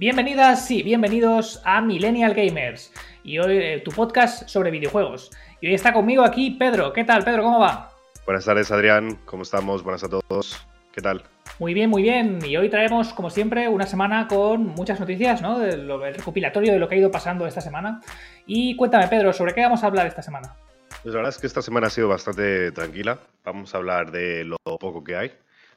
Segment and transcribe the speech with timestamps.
[0.00, 2.90] Bienvenidas y bienvenidos a Millennial Gamers
[3.22, 5.30] y hoy eh, tu podcast sobre videojuegos.
[5.60, 6.94] Y hoy está conmigo aquí Pedro.
[6.94, 7.42] ¿Qué tal, Pedro?
[7.42, 7.90] ¿Cómo va?
[8.24, 9.18] Buenas tardes, Adrián.
[9.26, 9.82] ¿Cómo estamos?
[9.82, 10.66] Buenas a todos.
[10.90, 11.22] ¿Qué tal?
[11.58, 12.38] Muy bien, muy bien.
[12.42, 15.58] Y hoy traemos, como siempre, una semana con muchas noticias, ¿no?
[15.58, 18.00] Del recopilatorio de lo que ha ido pasando esta semana.
[18.46, 20.56] Y cuéntame, Pedro, ¿sobre qué vamos a hablar esta semana?
[21.02, 23.18] Pues la verdad es que esta semana ha sido bastante tranquila.
[23.44, 25.32] Vamos a hablar de lo poco que hay.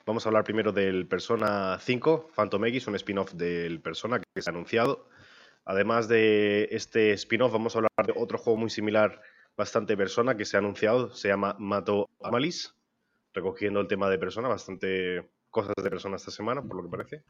[0.05, 4.49] Vamos a hablar primero del Persona 5, Phantom X, un spin-off del Persona que se
[4.49, 5.07] ha anunciado.
[5.63, 9.21] Además de este spin-off, vamos a hablar de otro juego muy similar,
[9.55, 11.15] bastante Persona, que se ha anunciado.
[11.15, 12.75] Se llama Mato Amalis,
[13.33, 17.23] recogiendo el tema de Persona, bastante cosas de Persona esta semana, por lo que parece.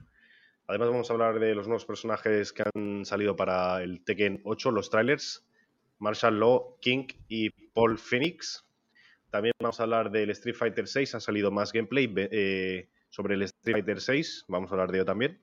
[0.65, 4.71] Además, vamos a hablar de los nuevos personajes que han salido para el Tekken 8,
[4.71, 5.45] los trailers.
[5.99, 8.65] Marshall Law, King y Paul Phoenix.
[9.33, 13.41] También vamos a hablar del Street Fighter 6, ha salido más gameplay eh, sobre el
[13.41, 15.41] Street Fighter 6, vamos a hablar de ello también.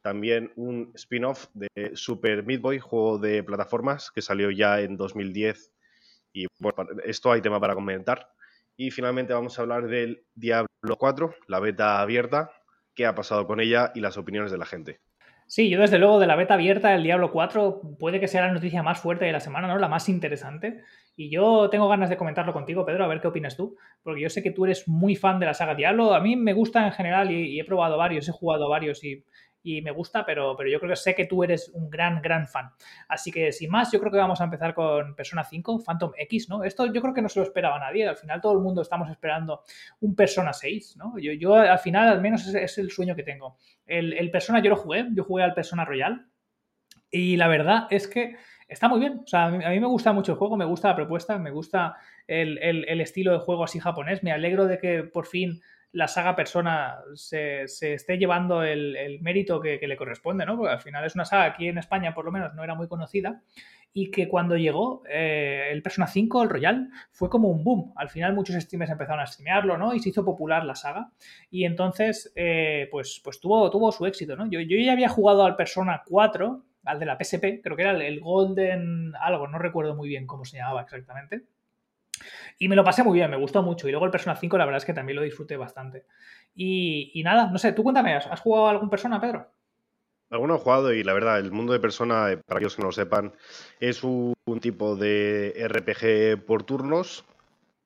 [0.00, 5.72] También un spin-off de Super Meat Boy, juego de plataformas que salió ya en 2010
[6.32, 8.28] y bueno, esto hay tema para comentar.
[8.76, 12.52] Y finalmente vamos a hablar del Diablo 4, la beta abierta,
[12.94, 15.00] qué ha pasado con ella y las opiniones de la gente.
[15.48, 18.52] Sí, yo desde luego de la beta abierta del Diablo 4 puede que sea la
[18.52, 19.78] noticia más fuerte de la semana, ¿no?
[19.78, 20.84] La más interesante.
[21.18, 24.28] Y yo tengo ganas de comentarlo contigo, Pedro, a ver qué opinas tú, porque yo
[24.28, 26.14] sé que tú eres muy fan de la saga Diablo.
[26.14, 29.24] A mí me gusta en general y, he probado varios, he jugado varios y,
[29.82, 32.70] me gusta, pero, pero yo creo que sé que tú eres un gran, gran fan.
[33.08, 36.48] Así que sin más, yo creo que vamos a empezar con Persona 5, Phantom X,
[36.48, 36.62] ¿no?
[36.62, 38.06] Esto yo creo que no se lo esperaba nadie.
[38.06, 39.62] Al final todo el mundo estamos esperando
[40.02, 41.18] un Persona 6, ¿no?
[41.18, 43.56] Yo, yo al final al menos es, el sueño que tengo.
[43.84, 46.28] El, el Persona yo lo jugué, yo jugué al Persona Royal
[47.10, 48.36] y la verdad es que
[48.68, 49.20] está muy bien.
[49.24, 51.96] O sea, a mí, me gusta mucho el juego, me gusta la propuesta, me gusta
[52.26, 54.22] el, estilo de juego así japonés.
[54.22, 55.60] Me alegro de que por fin
[55.92, 60.56] la saga Persona se, esté llevando el, mérito que, le corresponde, ¿no?
[60.56, 62.88] Porque al final es una saga aquí en España, por lo menos, no era muy
[62.88, 63.42] conocida.
[63.92, 67.94] Y que cuando llegó eh, el Persona 5, el Royal, fue como un boom.
[67.96, 69.94] Al final muchos streamers empezaron a streamearlo, ¿no?
[69.94, 71.12] Y se hizo popular la saga.
[71.50, 74.50] Y entonces, eh, pues, pues tuvo, tuvo su éxito, ¿no?
[74.50, 77.92] Yo, yo ya había jugado al Persona 4 al de la PSP, creo que era
[77.92, 81.44] el Golden algo, no recuerdo muy bien cómo se llamaba exactamente.
[82.58, 83.88] Y me lo pasé muy bien, me gustó mucho.
[83.88, 86.06] Y luego el Persona 5, la verdad es que también lo disfruté bastante.
[86.54, 89.50] Y, nada, no sé, tú cuéntame, ¿has jugado a algún Persona, Pedro?
[90.30, 92.88] Alguno he jugado y la verdad, el mundo de Persona, eh, para aquellos que no
[92.88, 93.32] lo sepan,
[93.78, 97.24] es un, tipo de RPG por turnos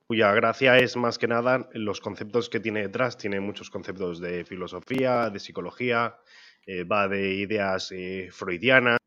[0.07, 3.17] cuya gracia es más que nada los conceptos que tiene detrás.
[3.17, 6.17] Tiene muchos conceptos de filosofía, de psicología,
[6.67, 8.99] eh, va de ideas eh, freudianas,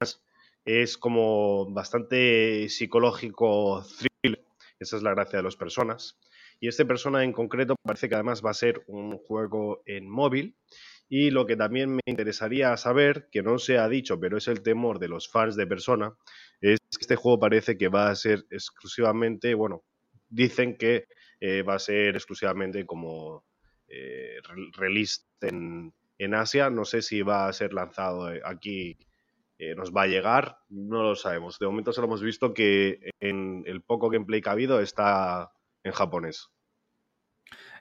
[0.66, 4.44] es como bastante psicológico thriller,
[4.80, 6.18] esa es la gracia de las personas.
[6.60, 10.56] Y este persona en concreto parece que además va a ser un juego en móvil.
[11.10, 14.64] Y lo que también me interesaría saber, que no se ha dicho, pero es el
[14.64, 16.14] temor de los fans de Persona,
[16.62, 19.84] es que este juego parece que va a ser exclusivamente, bueno,
[20.30, 21.06] dicen que
[21.40, 23.44] eh, va a ser exclusivamente como
[24.76, 26.70] release en, en Asia.
[26.70, 28.98] No sé si va a ser lanzado eh, aquí,
[29.58, 31.60] eh, nos va a llegar, no lo sabemos.
[31.60, 35.52] De momento solo hemos visto que en el poco gameplay que ha habido está
[35.84, 36.50] en japonés.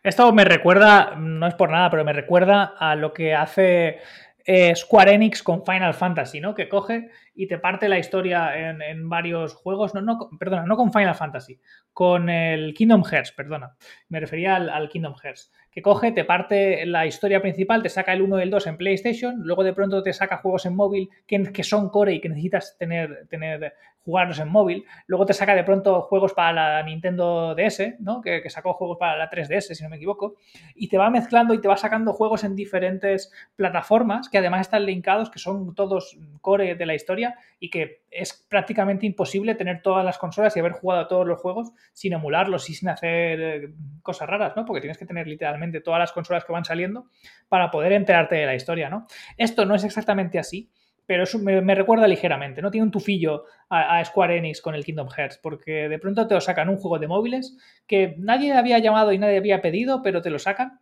[0.03, 4.01] Esto me recuerda, no es por nada, pero me recuerda a lo que hace
[4.45, 6.55] eh, Square Enix con Final Fantasy, ¿no?
[6.55, 9.95] Que coge y te parte la historia en, varios juegos.
[9.95, 11.61] No, no, perdona, no con Final Fantasy,
[11.93, 13.77] con el Kingdom Hearts, perdona.
[14.09, 18.21] Me refería al Kingdom Hearts que coge, te parte la historia principal, te saca el
[18.21, 21.43] 1 y el 2 en PlayStation, luego de pronto te saca juegos en móvil que,
[21.51, 23.73] que son core y que necesitas tener, tener
[24.05, 24.85] jugarlos en móvil.
[25.07, 28.21] Luego te saca de pronto juegos para la Nintendo DS, ¿no?
[28.21, 30.35] Que, sacó juegos para la 3DS, si no me equivoco.
[30.75, 34.85] Y te va mezclando y te va sacando juegos en diferentes plataformas que además están
[34.85, 37.22] linkados, que son todos core de la historia
[37.59, 41.41] y que es prácticamente imposible tener todas las consolas y haber jugado a todos los
[41.41, 44.65] juegos sin emularlos y sin hacer eh, cosas raras, ¿no?
[44.65, 47.07] Porque tienes que tener literalmente todas las consolas que van saliendo
[47.49, 49.07] para poder enterarte de la historia, ¿no?
[49.37, 50.71] Esto no es exactamente así
[51.07, 52.71] pero eso me, recuerda ligeramente, ¿no?
[52.71, 56.41] Tiene un tufillo a, Square Enix con el Kingdom Hearts, porque de pronto te lo
[56.41, 57.57] sacan un juego de móviles
[57.87, 60.81] que nadie había llamado y nadie había pedido, pero te lo sacan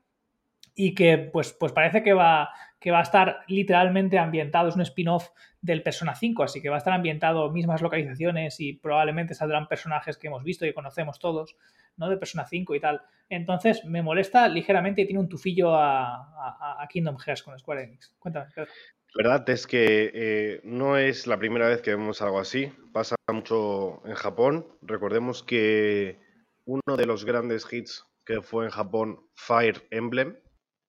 [0.75, 2.51] y que pues, pues parece que va,
[2.81, 5.29] que va a estar literalmente ambientado, es un spin-off
[5.61, 10.17] del Persona 5, así que va a estar ambientado mismas localizaciones y probablemente saldrán personajes
[10.17, 11.57] que hemos visto y conocemos todos,
[11.99, 12.09] ¿no?
[12.09, 13.03] De Persona 5 y tal.
[13.29, 18.15] Entonces me molesta ligeramente y tiene un tufillo a, Kingdom Hearts con Square Enix.
[18.19, 18.71] Cuéntame, Pedro.
[19.15, 22.73] Verdad es que eh, no es la primera vez que vemos algo así.
[22.93, 24.67] Pasa mucho en Japón.
[24.81, 26.19] Recordemos que
[26.65, 30.37] uno de los grandes hits que fue en Japón, Fire Emblem,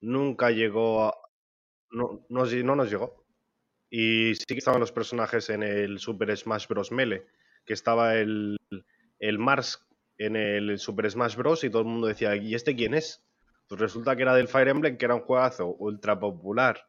[0.00, 1.12] nunca llegó
[1.92, 3.24] No, no, nos llegó.
[3.90, 6.92] Y sí que estaban los personajes en el Super Smash Bros.
[6.92, 7.26] Melee,
[7.66, 8.56] que estaba el,
[9.18, 9.86] el Mars
[10.18, 11.64] en el Super Smash Bros.
[11.64, 13.22] y todo el mundo decía, ¿y este quién es?
[13.68, 16.86] Pues resulta que era del Fire Emblem, que era un juegazo ultra popular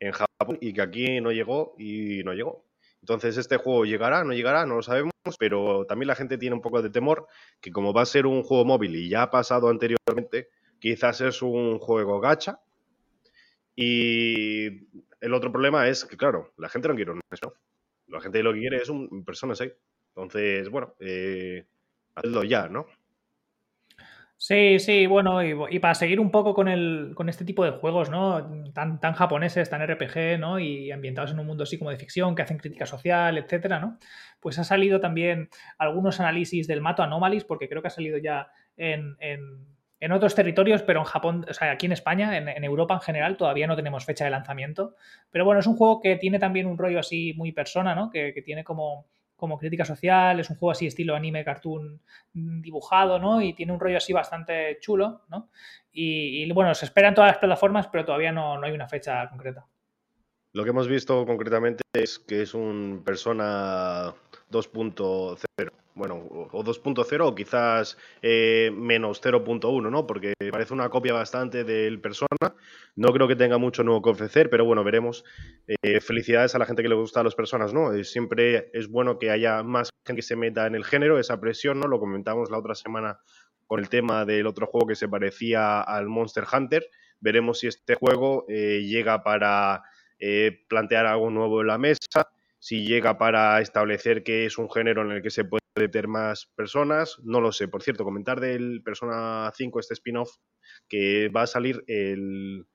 [0.00, 2.64] en Japón y que aquí no llegó y no llegó.
[3.00, 6.62] Entonces, este juego llegará, no llegará, no lo sabemos, pero también la gente tiene un
[6.62, 7.26] poco de temor
[7.60, 10.48] que como va a ser un juego móvil y ya ha pasado anteriormente,
[10.80, 12.60] quizás es un juego gacha.
[13.76, 14.88] Y
[15.20, 17.52] el otro problema es que, claro, la gente no quiere un ¿no?
[18.08, 19.72] La gente lo que quiere es un Persona 6.
[20.14, 21.66] Entonces, bueno, eh,
[22.14, 22.86] hazlo ya, ¿no?
[24.38, 28.10] Sí, sí, bueno, y, para seguir un poco con, el, con este tipo de juegos,
[28.10, 28.70] ¿no?
[28.74, 30.58] Tan, tan japoneses, tan RPG, ¿no?
[30.58, 33.98] Y ambientados en un mundo así como de ficción, que hacen crítica social, etcétera, ¿no?
[34.40, 35.48] Pues ha salido también
[35.78, 39.16] algunos análisis del Mato Anomalies, porque creo que ha salido ya en,
[40.12, 43.66] otros territorios, pero en Japón, o sea, aquí en España, en, Europa en general, todavía
[43.66, 44.94] no tenemos fecha de lanzamiento.
[45.30, 48.10] Pero bueno, es un juego que tiene también un rollo así muy persona, ¿no?
[48.10, 49.06] que tiene como
[49.36, 52.00] como crítica social, es un juego así estilo anime, cartoon
[52.32, 53.42] dibujado, ¿no?
[53.42, 55.50] Y tiene un rollo así bastante chulo, ¿no?
[55.92, 59.66] Y, bueno, se esperan todas las plataformas, pero todavía no, no hay una fecha concreta.
[60.52, 64.14] Lo que hemos visto concretamente es que es un Persona
[64.50, 66.16] 2.0 bueno,
[66.52, 70.06] o 2.0 o quizás eh, menos 0.1, ¿no?
[70.06, 72.54] Porque parece una copia bastante del Persona.
[72.96, 75.24] No creo que tenga mucho nuevo que ofrecer, pero bueno, veremos.
[75.66, 77.94] Eh, felicidades a la gente que le gusta a los Personas, ¿no?
[77.94, 81.40] Eh, siempre es bueno que haya más gente que se meta en el género, esa
[81.40, 81.88] presión, ¿no?
[81.88, 83.18] Lo comentamos la otra semana
[83.66, 86.90] con el tema del otro juego que se parecía al Monster Hunter.
[87.20, 89.82] Veremos si este juego llega para
[90.68, 92.28] plantear algo nuevo en la mesa,
[92.58, 96.46] si llega para establecer que es un género en el que se puede meter más
[96.54, 97.68] personas, no lo sé.
[97.68, 100.30] Por cierto, comentar del Persona 5, este spin-off,
[100.88, 102.66] que va a salir el,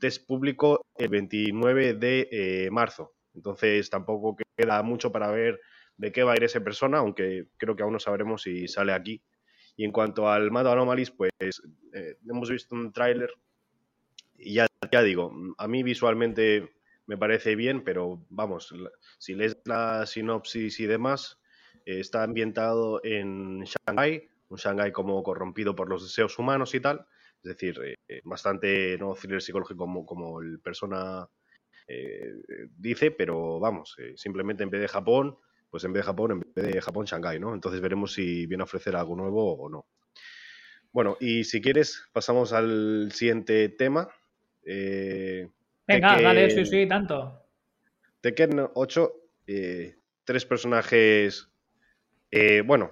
[0.00, 3.14] test público el 29 de eh, marzo.
[3.34, 5.60] Entonces tampoco queda mucho para ver
[5.96, 8.92] de qué va a ir ese persona, aunque creo que aún no sabremos si sale
[8.92, 9.22] aquí.
[9.76, 13.30] Y en cuanto al Mado Anomalies, pues eh, hemos visto un tráiler
[14.36, 16.74] y ya, ya digo, a mí visualmente
[17.06, 18.74] me parece bien, pero vamos,
[19.18, 21.41] si lees la sinopsis y demás,
[21.86, 27.06] eh, está ambientado en Shanghái, un Shanghái como corrompido por los deseos humanos y tal,
[27.42, 31.28] es decir, eh, bastante no thriller psicológico como, como el persona
[31.88, 32.32] eh,
[32.76, 35.36] dice, pero vamos, simplemente en vez de Japón,
[35.70, 37.54] pues en vez de Japón, en vez de Japón, Shanghái, ¿no?
[37.54, 39.86] Entonces veremos si viene a ofrecer algo nuevo o no.
[40.92, 44.08] Bueno, y si quieres, pasamos al siguiente tema.
[44.64, 47.42] Venga, dale, sí, sí, tanto.
[48.22, 49.12] Tekken 8,
[49.48, 51.51] eh, tres personajes,
[52.32, 52.90] eh, bueno,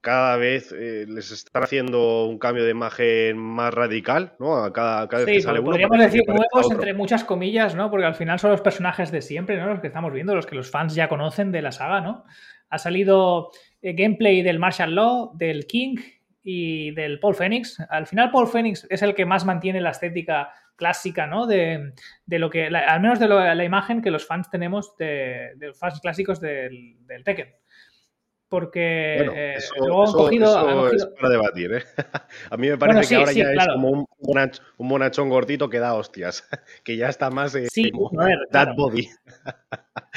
[0.00, 4.56] cada vez eh, les están haciendo un cambio de imagen más radical, ¿no?
[4.56, 5.72] A cada, vez que sale uno.
[5.72, 7.90] Podríamos decir nuevos entre muchas comillas, ¿no?
[7.90, 9.66] Porque al final son los personajes de siempre, ¿no?
[9.66, 12.24] Los que estamos viendo, los que los fans ya conocen de la saga, ¿no?
[12.70, 13.50] Ha salido
[13.82, 15.96] gameplay del Martial Law, del King
[16.42, 17.78] y del Paul Phoenix.
[17.90, 21.46] Al final Paul Phoenix es el que más mantiene la estética clásica, ¿no?
[21.46, 21.92] De,
[22.26, 26.40] lo que, al menos de la imagen que los fans tenemos de, los fans clásicos
[26.40, 27.48] del, del Tekken
[28.48, 31.72] porque eh, luego han cogido, es para debatir.
[31.74, 31.82] ¿eh?
[32.50, 34.06] A mí me parece que ahora ya es como un,
[34.78, 36.48] monachón gordito que da hostias,
[36.84, 37.92] que ya está más eh, sí,
[38.50, 39.08] that body.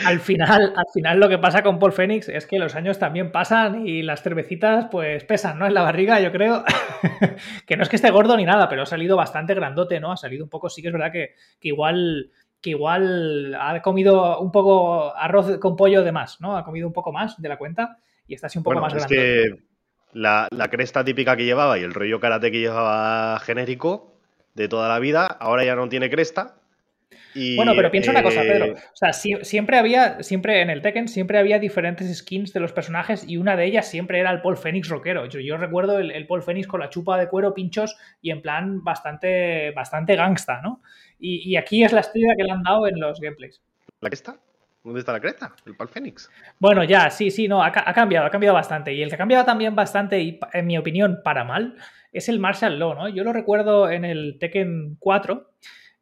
[0.06, 3.32] Al final, al final lo que pasa con Paul Phoenix es que los años también
[3.32, 5.68] pasan y las cervecitas pues pesan, ¿no?
[5.68, 6.64] En la barriga, yo creo
[7.68, 10.14] que no es que esté gordo ni nada, pero ha salido bastante grandote, ¿no?
[10.14, 14.40] Ha salido un poco, sí que es verdad que, que igual que igual ha comido
[14.40, 16.56] un poco arroz con pollo de más, ¿no?
[16.56, 17.98] Ha comido un poco más de la cuenta
[18.32, 19.56] y está así un poco más es Que
[20.14, 24.14] la, cresta típica que llevaba y el rollo karate que llevaba genérico
[24.54, 26.56] de toda la vida, ahora ya no tiene cresta.
[27.58, 28.66] bueno, pero piensa una cosa, Pedro.
[28.68, 32.72] Eh, o sea, siempre había, siempre en el Tekken, siempre había diferentes skins de los
[32.72, 35.26] personajes y una de ellas siempre era el Paul Phoenix rockero.
[35.26, 39.72] Yo, recuerdo el, Paul Phoenix con la chupa de cuero, pinchos y en plan bastante,
[39.72, 40.82] bastante gangsta, ¿no?
[41.20, 43.62] Y, y aquí es la estrella que le han dado en los gameplays.
[44.00, 44.40] ¿La cresta?
[44.84, 45.54] ¿Dónde está la cresta?
[45.66, 46.30] El Pal Fénix.
[46.60, 48.94] Bueno, ya, sí, sí, no, ha, cambiado, ha cambiado bastante.
[48.94, 51.76] Y el que ha cambiado también bastante, y en mi opinión, para mal,
[52.12, 53.10] es el Martial Law, ¿no?
[53.10, 55.52] Yo lo recuerdo en el Tekken 4,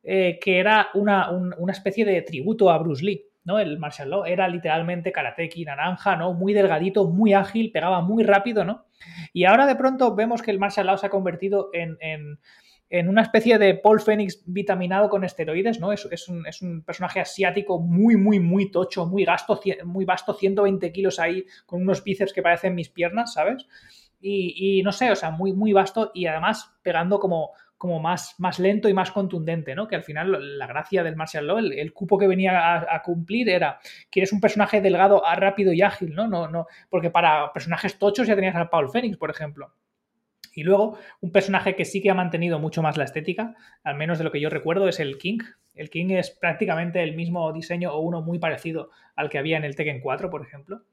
[0.04, 1.30] eh, que era una,
[1.70, 3.26] especie de tributo a Bruce Lee.
[3.44, 3.58] ¿no?
[3.58, 6.34] El Martial Law era literalmente karateki naranja, ¿no?
[6.34, 8.86] Muy delgadito, muy ágil, pegaba muy rápido, ¿no?
[9.34, 11.98] Y ahora de pronto vemos que el Martial Law se ha convertido en
[12.92, 15.92] una especie de Paul Phoenix vitaminado con esteroides, ¿no?
[15.92, 21.46] Es, un, personaje asiático muy, muy, muy tocho, muy, gasto, muy vasto, 120 kilos ahí,
[21.66, 23.68] con unos bíceps que parecen mis piernas, ¿sabes?
[24.22, 28.60] Y, no sé, o sea, muy, muy vasto y además pegando como, como más, más
[28.60, 29.88] lento y más contundente, ¿no?
[29.88, 33.80] Que al final la gracia del martial law, el, cupo que venía a, cumplir era,
[34.10, 36.28] quieres un personaje delgado, rápido y ágil, ¿no?
[36.28, 39.74] No, no, porque para personajes tochos ya tenías al Paul Phoenix, por ejemplo.
[40.54, 44.18] Y luego, un personaje que sí que ha mantenido mucho más la estética, al menos
[44.18, 45.40] de lo que yo recuerdo, es el King.
[45.76, 49.64] El King es prácticamente el mismo diseño o uno muy parecido al que había en
[49.64, 50.84] el Tekken 4, por ejemplo.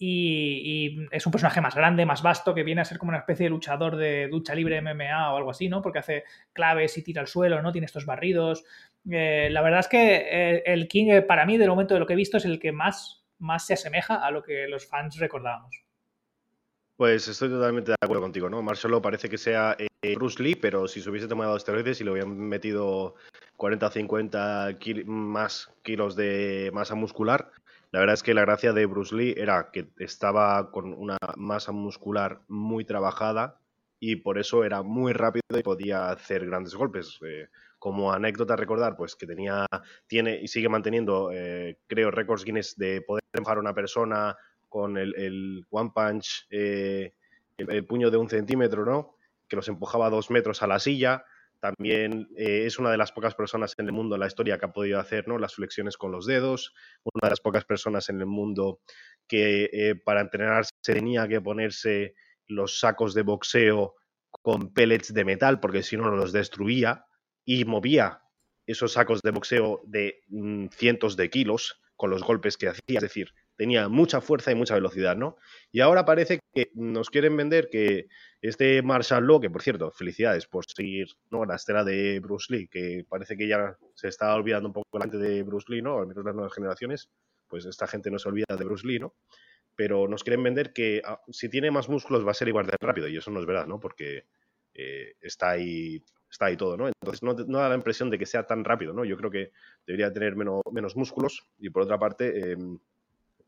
[0.00, 3.44] Y, es un personaje más grande, más vasto, que viene a ser como una especie
[3.44, 5.82] de luchador de lucha libre MMA o algo así, ¿no?
[5.82, 7.72] Porque hace claves y tira al suelo, ¿no?
[7.72, 8.64] Tiene estos barridos.
[9.10, 12.06] Eh, la verdad es que eh, el King, eh, para mí, del momento de lo
[12.06, 15.18] que he visto, es el que más, más se asemeja a lo que los fans
[15.18, 15.87] recordábamos.
[16.98, 18.60] Pues estoy totalmente de acuerdo contigo, ¿no?
[18.60, 19.76] Marshall parece que sea
[20.16, 23.14] Bruce Lee, pero si se hubiese tomado esteroides y le hubieran metido
[23.56, 24.76] 40 o 50
[25.06, 27.52] más kilos de masa muscular,
[27.92, 31.70] la verdad es que la gracia de Bruce Lee era que estaba con una masa
[31.70, 33.60] muscular muy trabajada
[34.00, 37.20] y por eso era muy rápido y podía hacer grandes golpes.
[37.24, 37.46] Eh,
[37.78, 39.66] como anécdota recordar, pues que tenía,
[40.08, 44.36] tiene y sigue manteniendo, eh, creo, récords Guinness de poder empujar a una persona
[44.78, 47.12] con el, One Punch, eh,
[47.56, 49.16] el, puño de un centímetro, ¿no?
[49.48, 51.24] Que los empujaba dos metros a la silla.
[51.58, 54.66] También eh, es una de las pocas personas en el mundo en la historia que
[54.66, 55.36] ha podido hacer ¿no?
[55.36, 58.78] las flexiones con los dedos, una de las pocas personas en el mundo
[59.26, 62.14] que eh, para entrenarse tenía que ponerse
[62.46, 63.96] los sacos de boxeo
[64.30, 67.04] con pellets de metal porque si no los destruía
[67.44, 68.22] y movía
[68.68, 73.02] esos sacos de boxeo de mm, cientos de kilos con los golpes que hacía, es
[73.02, 75.36] decir, tenía mucha fuerza y mucha velocidad, ¿no?
[75.72, 78.06] Y ahora parece que nos quieren vender que
[78.40, 81.44] este Marshall Law, que por cierto, felicidades por seguir ¿no?
[81.44, 85.18] la estela de Bruce Lee, que parece que ya se está olvidando un poco delante
[85.18, 85.98] de Bruce Lee, ¿no?
[85.98, 87.10] Al menos las nuevas generaciones,
[87.48, 89.14] pues esta gente no se olvida de Bruce Lee, ¿no?
[89.74, 92.76] Pero nos quieren vender que ah, si tiene más músculos va a ser igual de
[92.80, 93.80] rápido, y eso no es verdad, ¿no?
[93.80, 94.26] Porque
[94.72, 96.00] eh, está ahí
[96.30, 96.86] está ahí todo, ¿no?
[96.86, 99.04] Entonces no, da la impresión de que sea tan rápido, ¿no?
[99.04, 99.50] Yo creo que
[99.84, 102.78] debería tener menos, menos músculos y por otra parte em,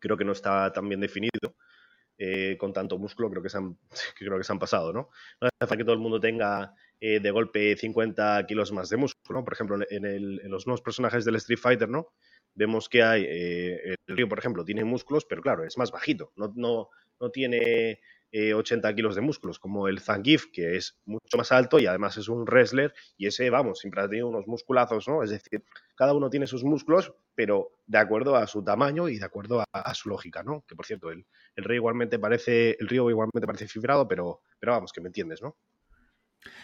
[0.01, 1.55] creo que no está tan bien definido
[2.23, 3.79] eh, con tanto músculo, creo que se han,
[4.19, 5.09] creo que se han pasado, ¿no?
[5.41, 8.99] No hace falta que todo el mundo tenga eh, de golpe 50 kilos más de
[8.99, 9.45] músculo, ¿no?
[9.45, 12.09] Por ejemplo, en, los nuevos personajes del Street Fighter, ¿no?
[12.55, 16.33] Vemos que hay, eh, el río, por ejemplo, tiene músculos, pero claro, es más bajito,
[16.37, 18.01] no, no, no tiene
[18.33, 22.29] 80 kilos de músculos, como el Zangief, que es mucho más alto y además es
[22.29, 25.23] un wrestler, y ese, vamos, siempre ha tenido unos musculazos, ¿no?
[25.23, 25.65] Es decir,
[25.97, 29.95] cada uno tiene sus músculos, pero de acuerdo a su tamaño y de acuerdo a,
[29.95, 30.65] su lógica, ¿no?
[30.67, 34.73] Que por cierto, el, el rey igualmente parece, el río igualmente parece fibrado, pero, pero
[34.73, 35.57] vamos, que me entiendes, ¿no?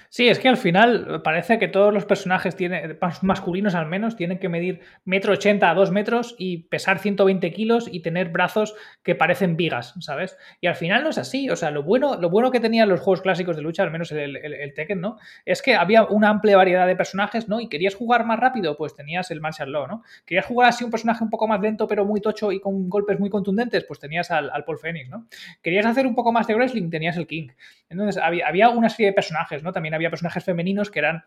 [0.09, 4.39] Sí, es que al final parece que todos los personajes tienen, masculinos al menos, tienen
[4.39, 9.15] que medir metro ochenta a dos metros y pesar 120 kilos y tener brazos que
[9.15, 10.37] parecen vigas, ¿sabes?
[10.61, 11.51] Y al final no es así.
[11.51, 14.13] O sea, lo bueno, lo bueno que tenían los juegos clásicos de lucha, al menos
[14.13, 15.19] el, el, Tekken, ¿no?
[15.45, 17.61] Es que había una amplia variedad de personajes, ¿no?
[17.61, 20.03] Y querías jugar más rápido, pues tenías el Martial Law, ¿no?
[20.25, 23.19] Querías jugar así un personaje un poco más lento, pero muy tocho y con golpes
[23.19, 25.27] muy contundentes, pues tenías al, al Paul Phoenix, ¿no?
[25.63, 27.49] Querías hacer un poco más de wrestling, tenías el King.
[27.89, 29.73] Entonces había, había una serie de personajes, ¿no?
[29.73, 31.25] También había personajes femeninos que eran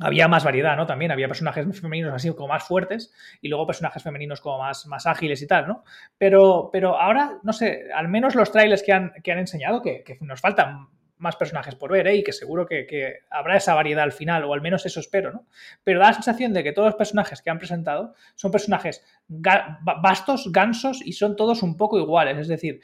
[0.00, 0.86] había más variedad, ¿no?
[0.86, 5.06] También había personajes femeninos así como más fuertes y luego personajes femeninos como más, más
[5.06, 5.84] ágiles y tal, ¿no?
[6.16, 10.02] Pero, pero ahora, no sé, al menos los trailers que han, que han enseñado, que,
[10.20, 12.16] nos faltan más personajes por ver, ¿eh?
[12.16, 15.46] Y que seguro que, habrá esa variedad al final, o al menos eso espero, ¿no?
[15.84, 20.50] Pero da la sensación de que todos los personajes que han presentado son personajes vastos,
[20.50, 22.38] gansos y son todos un poco iguales.
[22.38, 22.80] Es decir,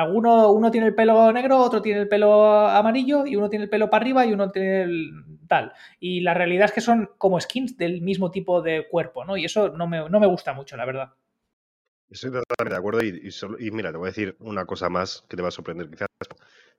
[0.00, 3.70] alguno, uno tiene el pelo negro, otro tiene el pelo amarillo y uno tiene el
[3.70, 5.10] pelo para arriba y uno tiene el
[5.48, 5.72] tal.
[6.00, 9.36] Y la realidad es que son como skins del mismo tipo de cuerpo, ¿no?
[9.36, 11.12] Y eso no me, no me gusta mucho, la verdad.
[12.08, 15.42] Estoy totalmente de acuerdo y, mira, te voy a decir una cosa más que te
[15.42, 16.08] va a sorprender quizás.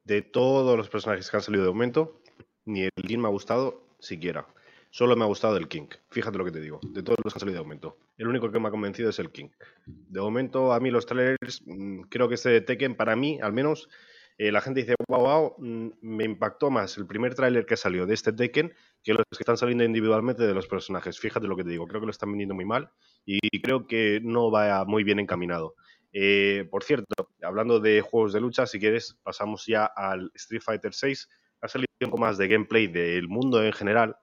[0.04, 2.22] De todos los personajes que han salido de momento,
[2.66, 4.46] ni el Jin me ha gustado siquiera.
[4.92, 5.88] Solo me ha gustado el King.
[6.12, 6.80] Fíjate lo que te digo.
[6.84, 7.98] De todos los que han salido de momento.
[8.18, 9.50] El único que me ha convencido es el King.
[9.86, 13.90] De momento, a mí los trailers, mm, creo que este Tekken, para mí, al menos,
[14.38, 18.06] eh, la gente dice, wow, wow, mm, me impactó más el primer trailer que salió
[18.06, 21.20] de este Tekken que los que están saliendo individualmente de los personajes.
[21.20, 21.88] Fíjate lo que te digo.
[21.88, 22.90] Creo que lo están vendiendo muy mal
[23.26, 25.76] y creo que no va muy bien encaminado.
[26.14, 30.92] Eh, por cierto, hablando de juegos de lucha, si quieres, pasamos ya al Street Fighter
[31.00, 31.16] VI.
[31.62, 34.16] Ha salido un poco más de gameplay del mundo en general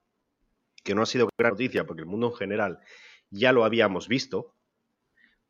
[0.82, 2.78] que no ha sido gran noticia porque el mundo en general
[3.30, 4.54] ya lo habíamos visto,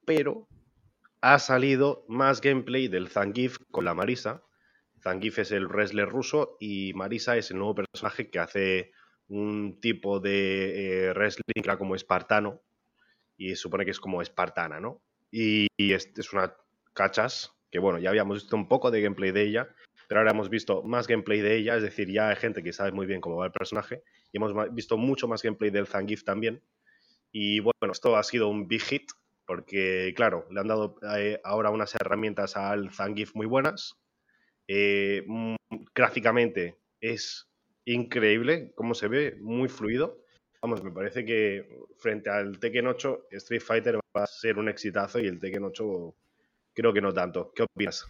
[0.05, 0.49] pero
[1.21, 4.43] ha salido más gameplay del Zangief con la Marisa.
[5.03, 8.93] Zangief es el wrestler ruso y Marisa es el nuevo personaje que hace
[9.29, 12.63] un tipo de eh, wrestling como espartano
[13.37, 15.03] y supone que es como espartana, ¿no?
[15.31, 16.55] Y, es, es, una
[16.93, 19.69] cachas que bueno, ya habíamos visto un poco de gameplay de ella,
[20.09, 22.91] pero ahora hemos visto más gameplay de ella, es decir, ya hay gente que sabe
[22.91, 26.63] muy bien cómo va el personaje y hemos visto mucho más gameplay del Zangief también.
[27.33, 29.11] Y bueno, esto ha sido un big hit
[29.47, 33.95] porque, claro, le han dado eh, ahora unas herramientas al Zangief muy buenas.
[34.69, 35.57] Eh, mm,
[35.95, 37.49] gráficamente es
[37.85, 40.23] increíble cómo se ve, muy fluido.
[40.63, 41.67] Vamos, me parece que
[41.99, 46.15] frente al Tekken 8, Street Fighter va a ser un exitazo y el Tekken 8
[46.75, 47.53] creo que no tanto.
[47.55, 48.07] ¿Qué opinas?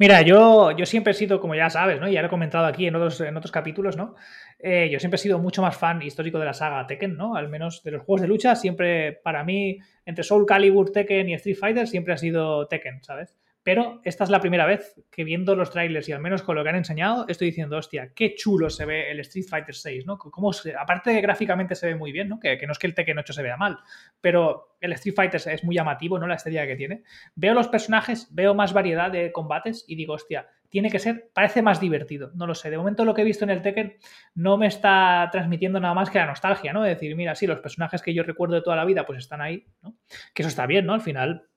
[0.00, 2.08] Mira, yo, yo siempre he sido, como ya sabes, ¿no?
[2.08, 4.14] Ya lo he comentado aquí en otros, en otros capítulos, ¿no?
[4.58, 7.36] Eh, yo siempre he sido mucho más fan histórico de la saga Tekken, ¿no?
[7.36, 11.34] Al menos de los juegos de lucha, siempre, para mí, entre Soul Calibur, Tekken y
[11.34, 13.36] Street Fighter, siempre ha sido Tekken, ¿sabes?
[13.62, 16.62] Pero esta es la primera vez que viendo los trailers y al menos con lo
[16.62, 20.16] que han enseñado, estoy diciendo, hostia, qué chulo se ve el Street Fighter 6, ¿no?
[20.16, 22.40] Como aparte de gráficamente se ve muy bien, ¿no?
[22.40, 23.78] Que, no es que el Tekken 8 se vea mal,
[24.20, 26.26] pero el Street Fighter es muy llamativo, ¿no?
[26.26, 27.02] La estética que tiene.
[27.34, 31.60] Veo los personajes, veo más variedad de combates y digo, hostia, tiene que ser, parece
[31.60, 32.70] más divertido, no lo sé.
[32.70, 33.96] De momento lo que he visto en el Tekken
[34.34, 36.82] no me está transmitiendo nada más que la nostalgia, ¿no?
[36.82, 39.42] De decir, mira, sí, los personajes que yo recuerdo de toda la vida pues están
[39.42, 39.96] ahí, ¿no?
[40.32, 40.94] Que eso está bien, ¿no?
[40.94, 41.49] Al final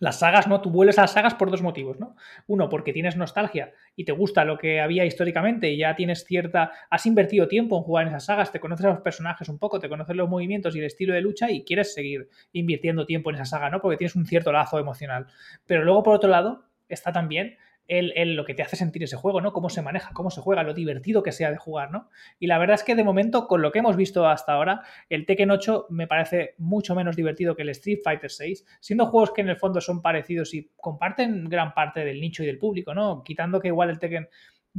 [0.00, 0.60] las sagas, ¿no?
[0.60, 2.16] Tú vuelves a las sagas por dos motivos, ¿no?
[2.46, 6.72] Uno, porque tienes nostalgia y te gusta lo que había históricamente y ya tienes cierta.
[6.90, 9.78] Has invertido tiempo en jugar en esas sagas, te conoces a los personajes un poco,
[9.78, 13.36] te conoces los movimientos y el estilo de lucha y quieres seguir invirtiendo tiempo en
[13.36, 13.80] esa saga, ¿no?
[13.80, 15.26] Porque tienes un cierto lazo emocional.
[15.66, 17.56] Pero luego, por otro lado, está también
[17.88, 19.52] el, lo que te hace sentir ese juego, ¿no?
[19.52, 22.10] Cómo se maneja, cómo se juega, lo divertido que sea de jugar, ¿no?
[22.38, 25.26] Y la verdad es que de momento, con lo que hemos visto hasta ahora, el
[25.26, 29.40] Tekken 8 me parece mucho menos divertido que el Street Fighter 6, siendo juegos que
[29.40, 33.24] en el fondo son parecidos y comparten gran parte del nicho y del público, ¿no?
[33.24, 34.28] Quitando que igual el Tekken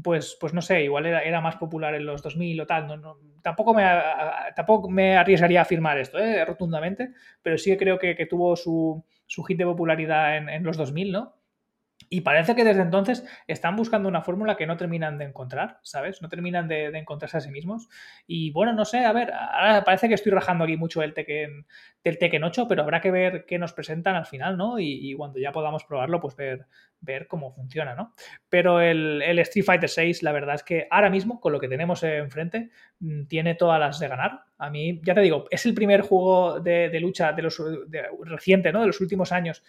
[0.03, 3.01] pues, pues no sé, igual era, más popular en los 2000 o tal.
[3.01, 3.83] No, tampoco, me,
[4.55, 6.45] tampoco me arriesgaría a afirmar esto, ¿eh?
[6.45, 7.11] rotundamente,
[7.41, 11.11] pero sí que creo que, tuvo su, su, hit de popularidad en, en, los 2000,
[11.11, 11.38] ¿no?
[12.07, 16.21] Y parece que desde entonces están buscando una fórmula que no terminan de encontrar, ¿sabes?
[16.21, 17.89] No terminan de, encontrarse a sí mismos.
[18.25, 21.67] Y bueno, no sé, a ver, ahora parece que estoy rajando aquí mucho el Tekken,
[22.03, 24.79] del Tekken 8, pero habrá que ver qué nos presentan al final, ¿no?
[24.79, 28.13] Y, cuando ya podamos probarlo, pues ver, cómo funciona, ¿no?
[28.47, 32.01] Pero el, Street Fighter 6, la verdad es que ahora mismo, con lo que tenemos
[32.03, 32.69] enfrente,
[32.99, 34.43] mm, tiene todas las de ganar.
[34.57, 37.61] A mí, ya te digo, es el primer juego de, lucha de los
[38.23, 38.81] reciente, ¿no?
[38.81, 39.63] De los últimos años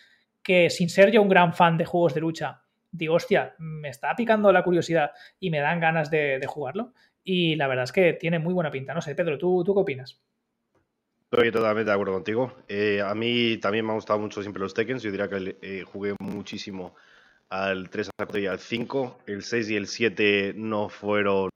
[0.50, 2.60] que sin ser yo un gran fan de juegos de lucha,
[2.90, 6.92] digo, hostia, me está picando la curiosidad y me dan ganas de, jugarlo.
[7.22, 8.92] Y la verdad es que tiene muy buena pinta.
[8.92, 10.20] No sé, Pedro, ¿tú, tú qué opinas?
[11.30, 12.52] Estoy totalmente de acuerdo contigo.
[12.66, 14.98] Eh, a mí también me han gustado mucho siempre los Tekken.
[14.98, 16.96] Yo diría que eh, jugué muchísimo
[17.48, 19.18] al 3, al 4 y al 5.
[19.26, 21.50] El 6 y el 7 no fueron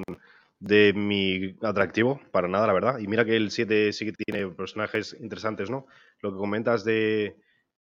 [0.60, 2.98] de mi atractivo, para nada, la verdad.
[3.00, 5.88] Y mira que el 7 sí que tiene personajes interesantes, ¿no?
[6.20, 7.34] Lo que comentas de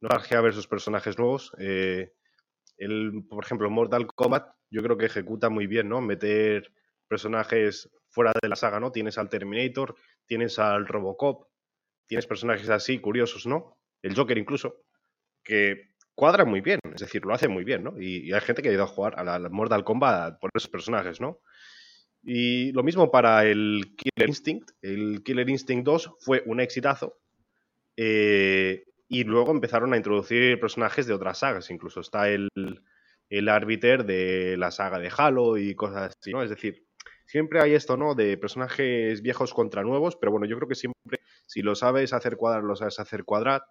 [0.01, 1.53] nostalgia versus personajes nuevos.
[1.59, 2.13] Eh,
[2.79, 6.01] el, por ejemplo, Mortal Kombat, yo creo que ejecuta muy bien, ¿no?
[6.01, 6.73] Meter
[7.09, 8.93] personajes fuera de la saga, ¿no?
[8.93, 11.49] Tienes al Terminator, tienes al Robocop,
[12.07, 13.79] tienes personajes así curiosos, ¿no?
[14.03, 14.83] El Joker incluso,
[15.43, 18.01] que cuadra muy bien, es decir, lo hace muy bien, ¿no?
[18.01, 21.21] Y, hay gente que ha ido a jugar a la, Mortal Kombat por esos personajes,
[21.21, 21.41] ¿no?
[22.23, 24.71] Y lo mismo para el Killer Instinct.
[24.83, 27.19] El Killer Instinct 2 fue un exitazo.
[27.97, 32.49] Eh, y luego empezaron a introducir personajes de otras sagas, incluso está el,
[33.31, 36.43] el árbiter de la saga de Halo y cosas así, ¿no?
[36.43, 36.87] Es decir,
[37.27, 38.15] siempre hay esto, ¿no?
[38.15, 42.37] De personajes viejos contra nuevos, pero bueno, yo creo que siempre, si lo sabes hacer
[42.37, 43.63] cuadrar, lo sabes hacer cuadrar.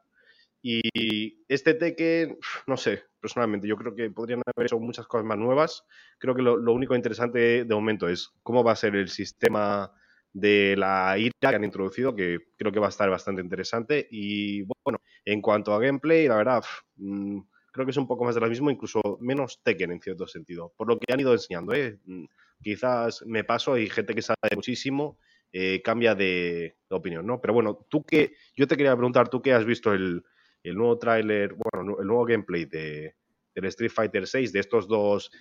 [0.61, 5.37] Y este Tekken, no sé, personalmente, yo creo que podrían haber hecho muchas cosas más
[5.37, 5.85] nuevas.
[6.17, 9.91] Creo que lo, lo único interesante de momento es cómo va a ser el sistema
[10.35, 14.05] de la ira que han introducido, que creo que va a estar bastante interesante.
[14.11, 16.63] Y bueno, en cuanto a gameplay, la verdad,
[16.97, 17.39] mm,
[17.71, 20.73] creo que es un poco más de lo mismo, incluso menos Tekken en cierto sentido,
[20.75, 21.73] por lo que han ido enseñando.
[21.73, 21.99] ¿eh?
[22.05, 22.25] Mm,
[22.61, 25.17] quizás me paso y gente que sabe muchísimo
[25.53, 27.39] eh, cambia de, opinión, ¿no?
[27.39, 30.21] Pero bueno, tú que, yo te quería preguntar, tú que has visto el,
[30.63, 33.15] nuevo tráiler, bueno, el nuevo gameplay de,
[33.53, 35.31] del Street Fighter 6, de estos dos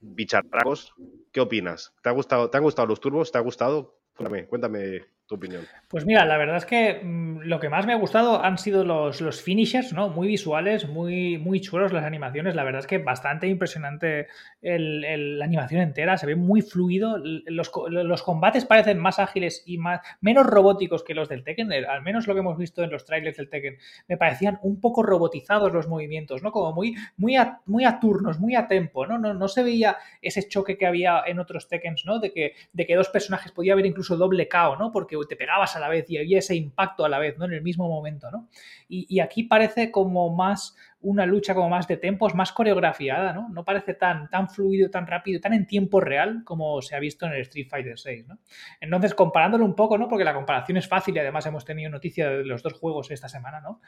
[0.00, 0.94] bicharracos,
[1.32, 1.92] ¿qué opinas?
[2.02, 3.30] ¿Te, ha gustado, ¿Te han gustado los turbos?
[3.30, 4.01] ¿Te ha gustado?
[4.22, 5.04] Cuéntame, cuéntame
[5.36, 5.64] opinión.
[5.88, 8.84] Pues mira, la verdad es que mm, lo que más me ha gustado han sido
[8.84, 10.08] los, los finishers, ¿no?
[10.08, 12.54] Muy visuales, muy, muy chulos las animaciones.
[12.54, 14.28] La verdad es que bastante impresionante
[14.60, 16.16] la animación entera.
[16.16, 17.18] Se ve muy fluido.
[17.18, 21.72] Los, los, combates parecen más ágiles y más, menos robóticos que los del Tekken.
[21.72, 23.76] Eh, al menos lo que hemos visto en los trailers del Tekken.
[24.08, 26.52] Me parecían un poco robotizados los movimientos, ¿no?
[26.52, 29.18] Como muy, muy, a, muy a turnos, muy a tempo, ¿no?
[29.18, 29.34] ¿no?
[29.34, 32.18] No se veía ese choque que había en otros Tekkens, ¿no?
[32.18, 34.92] De que, de que dos personajes podía haber incluso doble KO, ¿no?
[34.92, 37.44] Porque te pegabas a la vez y había ese impacto a la vez, ¿no?
[37.44, 38.48] En el mismo momento, ¿no?
[38.88, 43.48] Y, aquí parece como más una lucha como más de tempos, más coreografiada, ¿no?
[43.48, 47.26] No parece tan, tan fluido, tan rápido, tan en tiempo real como se ha visto
[47.26, 48.38] en el Street Fighter 6, ¿no?
[48.80, 50.08] Entonces, comparándolo un poco, ¿no?
[50.08, 53.28] Porque la comparación es fácil y además hemos tenido noticia de los dos juegos esta
[53.28, 53.80] semana, ¿no?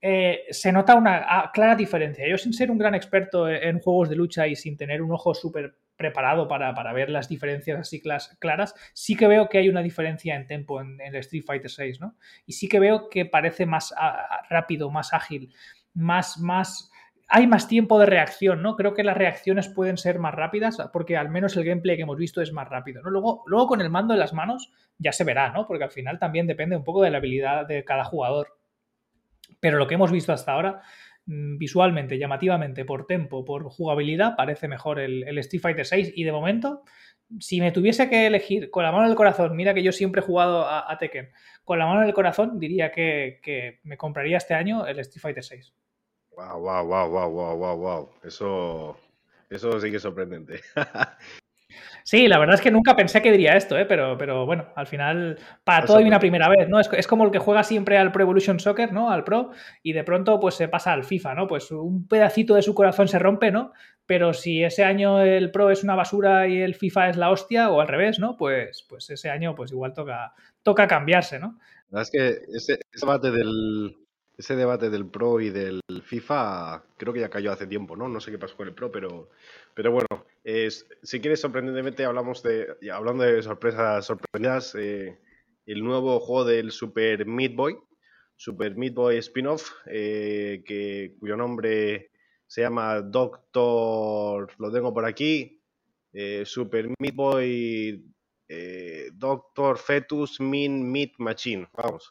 [0.00, 2.28] Eh, se nota una ah, clara diferencia.
[2.28, 5.34] Yo sin ser un gran experto en juegos de lucha y sin tener un ojo
[5.34, 10.36] súper preparado para, ver las diferencias así claras, sí que veo que hay una diferencia
[10.36, 12.14] en tempo en, el Street Fighter 6, ¿no?
[12.46, 13.92] Y sí que veo que parece más
[14.48, 15.52] rápido, más ágil,
[15.92, 16.90] más, más...
[17.30, 18.74] Hay más tiempo de reacción, ¿no?
[18.74, 22.16] Creo que las reacciones pueden ser más rápidas porque al menos el gameplay que hemos
[22.16, 23.10] visto es más rápido, ¿no?
[23.10, 25.66] Luego, luego con el mando en las manos ya se verá, ¿no?
[25.66, 28.56] Porque al final también depende un poco de la habilidad de cada jugador.
[29.60, 30.80] Pero lo que hemos visto hasta ahora,
[31.28, 36.12] visualmente, llamativamente, por tempo, por jugabilidad, parece mejor el, Street Fighter 6.
[36.14, 36.84] Y de momento,
[37.38, 40.24] si me tuviese que elegir con la mano del corazón, mira que yo siempre he
[40.24, 41.30] jugado a, Tekken,
[41.64, 45.74] con la mano del corazón diría que, me compraría este año el Street Fighter 6.
[46.34, 48.10] Wow, wow, wow, wow, wow, wow, wow.
[48.24, 48.96] Eso,
[49.50, 50.60] eso sí que es sorprendente.
[52.02, 53.84] Sí, la verdad es que nunca pensé que diría esto, ¿eh?
[53.84, 56.80] pero, pero bueno, al final para todo hay una primera vez, ¿no?
[56.80, 59.10] Es, como el que juega siempre al Pro Evolution Soccer, ¿no?
[59.10, 59.50] Al Pro,
[59.82, 61.46] y de pronto pues se pasa al FIFA, ¿no?
[61.46, 63.72] Pues un pedacito de su corazón se rompe, ¿no?
[64.06, 67.70] Pero si ese año el Pro es una basura y el FIFA es la hostia,
[67.70, 68.36] o al revés, ¿no?
[68.36, 71.58] Pues, pues ese año pues igual toca, toca cambiarse, ¿no?
[71.90, 73.96] La verdad es que ese, ese debate del,
[74.38, 78.08] ese debate del Pro y del FIFA creo que ya cayó hace tiempo, ¿no?
[78.08, 79.30] No sé qué pasó con el Pro, pero,
[79.78, 80.26] pero bueno,
[81.04, 85.20] si quieres sorprendentemente hablamos de, hablando de sorpresas sorprendidas, eh,
[85.66, 87.78] el nuevo juego del Super Meat Boy,
[88.34, 92.10] Super Meat Boy spin-off, eh, que, cuyo nombre
[92.44, 95.62] se llama Doctor, lo tengo por aquí,
[96.12, 98.04] eh, Super Meat Boy
[99.12, 102.10] Doctor Fetus Min Meat Machine, vamos,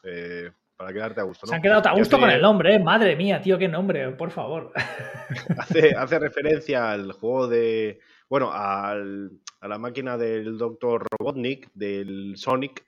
[0.78, 1.46] para quedarte a gusto.
[1.46, 2.78] Se han quedado a gusto con el nombre, ¿eh?
[2.78, 4.72] madre mía, tío, qué nombre, por favor.
[5.58, 7.98] hace, hace referencia al juego de.
[8.30, 11.04] Bueno, al, a la máquina del Dr.
[11.10, 12.84] Robotnik, del Sonic,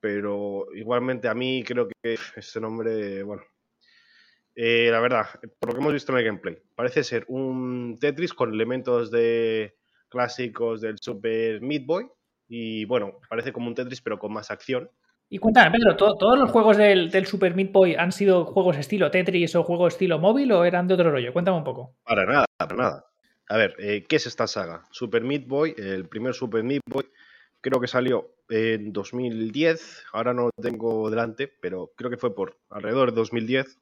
[0.00, 3.42] pero igualmente a mí creo que ese nombre, bueno.
[4.56, 5.26] Eh, la verdad,
[5.58, 9.76] por lo que hemos visto en el gameplay, parece ser un Tetris con elementos de
[10.08, 12.06] clásicos del Super Meat Boy.
[12.48, 14.88] Y bueno, parece como un Tetris, pero con más acción.
[15.28, 19.54] Y cuéntame, Pedro, ¿todos los juegos del, Super Meat Boy han sido juegos estilo Tetris
[19.56, 21.32] o juegos estilo móvil o eran de otro rollo?
[21.32, 21.96] Cuéntame un poco.
[22.04, 23.04] Para nada, para nada.
[23.48, 24.84] A ver, eh, ¿qué es esta saga?
[24.90, 27.04] Super Meat Boy, el primer Super Meat Boy,
[27.60, 32.58] creo que salió en 2010, ahora no lo tengo delante, pero creo que fue por
[32.70, 33.80] alrededor de 2010.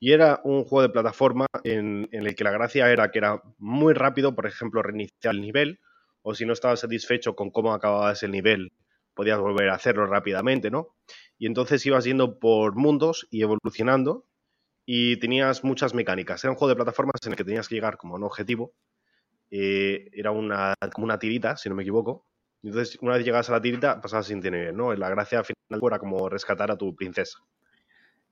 [0.00, 3.94] Y era un juego de plataforma en, el que la gracia era que era muy
[3.94, 5.78] rápido, por ejemplo, reiniciar el nivel,
[6.22, 8.72] o si no estabas satisfecho con cómo acababas el nivel,
[9.14, 10.96] podías volver a hacerlo rápidamente, ¿no?
[11.38, 14.26] Y entonces ibas yendo por mundos y evolucionando
[14.84, 16.42] y tenías muchas mecánicas.
[16.44, 18.74] Era un juego de plataformas en el que tenías que llegar como un objetivo.
[19.50, 22.26] Eh, era una, como una tirita, si no me equivoco.
[22.62, 24.94] Entonces, una vez llegabas a la tirita, pasabas sin tener, ¿no?
[24.94, 27.38] La gracia final era como rescatar a tu princesa.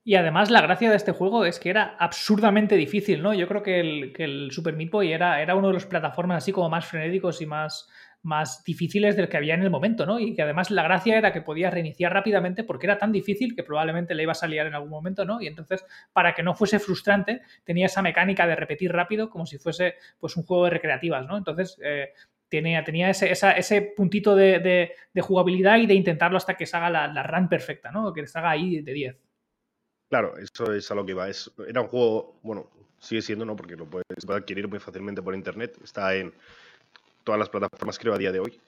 [0.03, 3.35] Y además la gracia de este juego es que era absurdamente difícil, ¿no?
[3.35, 6.53] Yo creo que el, el Super Meat Boy era, era uno de los plataformas así
[6.53, 7.89] como más frenéticos y más,
[8.23, 10.19] más difíciles del que había en el momento, ¿no?
[10.19, 13.63] Y que además la gracia era que podías reiniciar rápidamente porque era tan difícil que
[13.63, 15.41] probablemente le iba a salir en algún momento, ¿no?
[15.41, 19.59] Y entonces, para que no fuese frustrante, tenía esa mecánica de repetir rápido como si
[19.59, 21.37] fuese pues un juego de recreativas, ¿no?
[21.37, 22.11] Entonces, eh,
[22.49, 27.07] tenía, tenía ese, ese puntito de, jugabilidad y de intentarlo hasta que se haga la,
[27.09, 28.13] la run perfecta, ¿no?
[28.13, 29.17] Que se ahí de 10.
[30.11, 31.29] Claro, eso es a lo que iba.
[31.29, 33.55] Es, era un juego, bueno, sigue siendo, ¿no?
[33.55, 35.79] Porque lo puedes, adquirir muy fácilmente por internet.
[35.83, 36.35] Está en
[37.25, 38.61] todas las plataformas, creo, a día de hoy.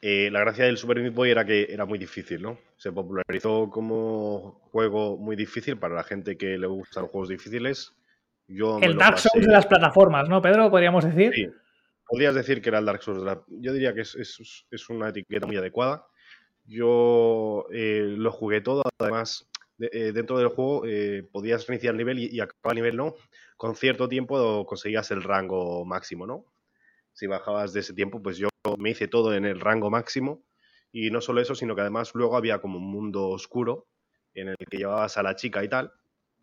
[0.00, 2.58] Eh, la gracia del Super Meat Boy era que era muy difícil, ¿no?
[2.76, 7.94] Se popularizó como juego muy difícil para la gente que le gustan los juegos difíciles.
[8.46, 10.70] Yo el Dark Souls de las plataformas, ¿no, Pedro?
[10.70, 11.32] Podríamos decir.
[11.34, 11.48] Sí,
[12.06, 13.24] podrías decir que era el Dark Souls.
[13.48, 16.06] Yo diría que es, es, una etiqueta muy adecuada.
[16.64, 19.48] Yo eh, lo jugué todo, además,
[19.80, 20.82] eh, dentro del juego
[21.32, 23.14] podías reiniciar el nivel y, y acabar el nivel, ¿no?
[23.56, 26.44] Con cierto tiempo conseguías el rango máximo, ¿no?
[27.18, 30.44] Si bajabas de ese tiempo, pues yo me hice todo en el rango máximo.
[30.92, 33.88] Y no solo eso, sino que además luego había como un mundo oscuro
[34.34, 35.92] en el que llevabas a la chica y tal.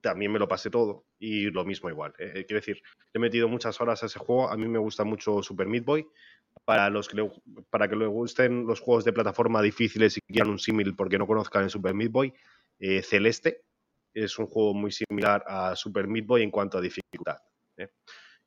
[0.01, 1.05] También me lo pasé todo.
[1.17, 2.13] Y lo mismo igual.
[2.19, 2.81] Eh, eh, quiero decir,
[3.13, 4.49] he metido muchas horas a ese juego.
[4.49, 6.05] A mí me gusta mucho Super Meat Boy.
[6.65, 7.25] Para, los que
[7.69, 11.25] para que le gusten los juegos de plataforma difíciles y quieran un símil porque no
[11.25, 12.33] conozcan el Super Meat Boy,
[12.79, 13.63] eh, Celeste
[14.13, 17.37] es un juego muy similar a Super Meat Boy en cuanto a dificultad.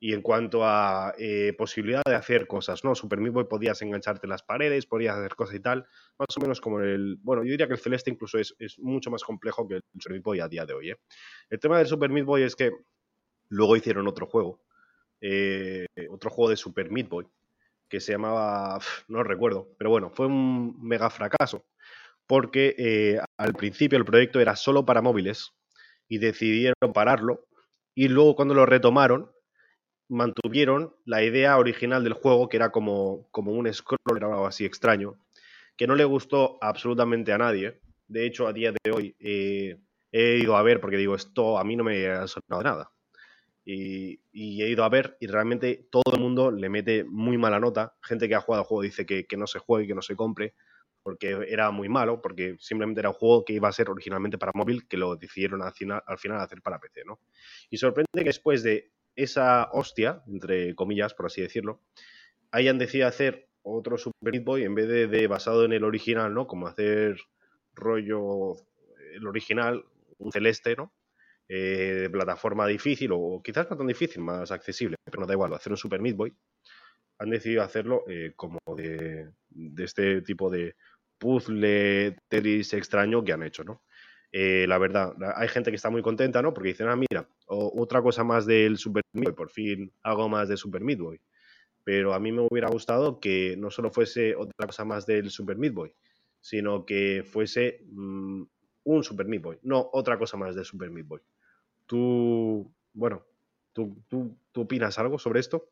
[0.01, 2.95] Y en cuanto a eh, posibilidad de hacer cosas, ¿no?
[2.95, 5.85] Super Meat Boy podías engancharte en las paredes, podías hacer cosas y tal,
[6.17, 7.17] más o menos como el...
[7.21, 10.23] Bueno, yo diría que el Celeste incluso es, mucho más complejo que el Super Meat
[10.23, 10.97] Boy a día de hoy, ¿eh?
[11.49, 12.71] El tema del Super Meat Boy es que
[13.49, 14.61] luego hicieron otro juego,
[15.19, 17.27] eh, otro juego de Super Meat Boy,
[17.89, 18.79] que se llamaba...
[19.09, 21.65] no recuerdo, pero bueno, fue un mega fracaso,
[22.25, 25.51] porque eh, al principio el proyecto era solo para móviles
[26.07, 27.47] y decidieron pararlo,
[27.95, 29.31] y luego cuando lo retomaron
[30.09, 34.65] mantuvieron la idea original del juego, que era como, como un scroller o algo así
[34.65, 35.15] extraño,
[35.77, 37.79] que no le gustó absolutamente a nadie.
[38.07, 39.77] De hecho, a día de hoy eh,
[40.11, 42.91] he ido a ver, porque digo, esto a mí no me ha sonado nada.
[43.63, 47.95] Y, he ido a ver y realmente todo el mundo le mete muy mala nota.
[48.01, 50.55] Gente que ha jugado el juego dice que, no se juegue, que no se compre,
[51.03, 54.53] porque era muy malo, porque simplemente era un juego que iba a ser originalmente para
[54.55, 57.19] móvil, que lo decidieron al final, al final hacer para PC, ¿no?
[57.69, 58.91] Y sorprende que después de
[59.23, 61.81] esa hostia, entre comillas, por así decirlo,
[62.51, 66.47] hayan decidido hacer otro Super Meat Boy en vez de, basado en el original, ¿no?
[66.47, 67.17] Como hacer
[67.73, 68.53] rollo
[69.13, 69.85] el original,
[70.17, 70.93] un celeste, ¿no?
[71.47, 75.53] Eh, de plataforma difícil, o quizás no tan difícil, más accesible, pero no da igual,
[75.53, 76.33] hacer un Super Meat Boy.
[77.17, 80.75] Han decidido hacerlo eh, como de, de, este tipo de
[81.17, 83.81] puzzle Tetris extraño que han hecho, ¿no?
[84.31, 86.53] Eh, la verdad, hay gente que está muy contenta, ¿no?
[86.53, 90.57] Porque dicen, ah, mira, otra cosa más del Super Boy, por fin algo más de
[90.57, 91.19] Super Boy.
[91.83, 95.57] Pero a mí me hubiera gustado que no solo fuese otra cosa más del Super
[95.57, 95.93] Boy,
[96.39, 98.43] sino que fuese mm,
[98.83, 101.21] un Super Boy, no otra cosa más del Super Boy.
[101.87, 103.25] Tú, bueno,
[103.73, 105.69] ¿tú, tú, tú opinas algo sobre esto?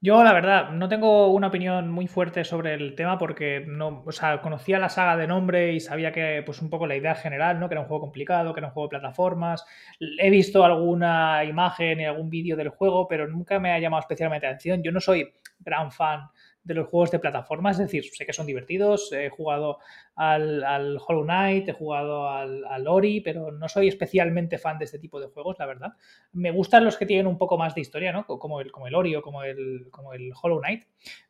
[0.00, 4.12] Yo, la verdad, no tengo una opinión muy fuerte sobre el tema porque no, o
[4.12, 7.58] sea, conocía la saga de nombre y sabía que, pues, un poco la idea general,
[7.58, 7.68] ¿no?
[7.68, 9.64] Que era un juego complicado, que era un juego de plataformas.
[9.98, 14.46] He visto alguna imagen y algún vídeo del juego, pero nunca me ha llamado especialmente
[14.46, 14.84] la atención.
[14.84, 16.28] Yo no soy gran fan
[16.62, 19.78] de los juegos de plataformas, es decir, sé que son divertidos, he jugado
[20.18, 25.20] al, Hollow Knight, he jugado al, Ori, pero no soy especialmente fan de este tipo
[25.20, 25.92] de juegos, la verdad.
[26.32, 28.26] Me gustan los que tienen un poco más de historia, ¿no?
[28.26, 30.84] Como el, como el Ori o como el, como el Hollow Knight,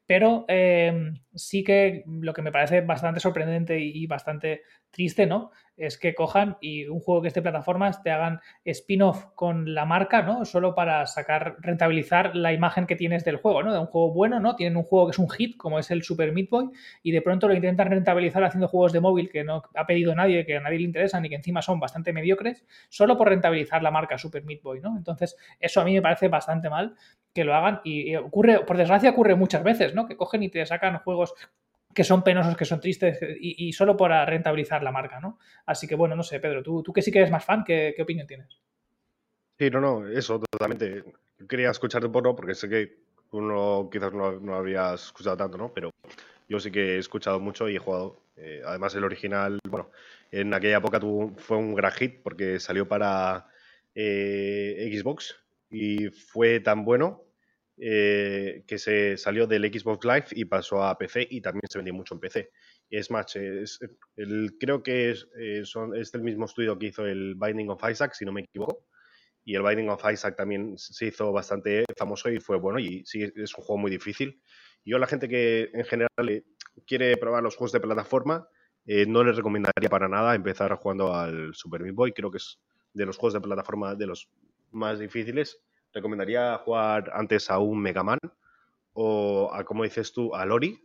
[0.09, 5.51] pero eh, sí que lo que me parece bastante sorprendente y bastante triste, ¿no?
[5.77, 9.85] Es que cojan y un juego que esté de plataformas te hagan spin-off con la
[9.85, 10.47] marca, ¿no?
[10.47, 13.71] Solo para sacar, rentabilizar la imagen que tienes del juego, ¿no?
[13.71, 14.57] De un juego bueno, ¿no?
[14.57, 16.71] Tienen un juego que es un hit, como es el Super Meat Boy,
[17.03, 20.47] y de pronto lo intentan rentabilizar haciendo juegos de móvil que no ha pedido nadie,
[20.47, 23.91] que a nadie le interesan y que encima son bastante mediocres, solo por rentabilizar la
[23.91, 24.97] marca Super Meat Boy, ¿no?
[24.97, 26.95] Entonces, eso a mí me parece bastante mal
[27.35, 30.07] que lo hagan y ocurre, por desgracia ocurre muchas veces, ¿no?
[30.07, 31.35] Que cogen y te sacan juegos
[31.95, 35.39] que son penosos, que son tristes y, solo para rentabilizar la marca, ¿no?
[35.67, 37.95] Así que bueno, no sé, Pedro, tú, tú que sí que eres más fan, ¿qué,
[38.01, 38.61] opinión tienes?
[39.59, 41.03] Sí, no, no, eso totalmente.
[41.49, 42.99] Quería escucharte un poco porque sé que
[43.33, 45.73] uno quizás no, no habrías escuchado tanto, ¿no?
[45.73, 45.91] Pero
[46.49, 48.23] yo sí que he escuchado mucho y he jugado.
[48.37, 49.91] Eh, además, el original, bueno,
[50.31, 53.47] en aquella época tuvo, fue un gran hit porque salió para
[53.95, 55.37] eh, Xbox
[55.71, 57.29] y fue tan bueno
[57.81, 61.95] eh, que se salió del Xbox Live y pasó a PC y también se vendió
[61.95, 62.51] mucho en PC.
[62.91, 63.09] Es,
[64.17, 67.83] el, creo que es, eh, son, es el mismo estudio que hizo el Binding of
[67.89, 68.87] Isaac, si no me equivoco.
[69.45, 72.81] Y el Binding of Isaac también se hizo bastante famoso y fue bueno.
[72.81, 74.43] Y sí, es un juego muy difícil.
[74.89, 76.45] Yo a la gente que en general
[76.87, 78.49] quiere probar los juegos de plataforma,
[78.87, 82.13] eh, no les recomendaría para nada empezar jugando al Super Meat Boy.
[82.13, 82.59] Creo que es
[82.95, 84.29] de los juegos de plataforma de los
[84.73, 85.61] más difíciles
[85.93, 88.19] recomendaría jugar antes a un Mega Man
[88.93, 90.83] o a, como dices tú, a Lori,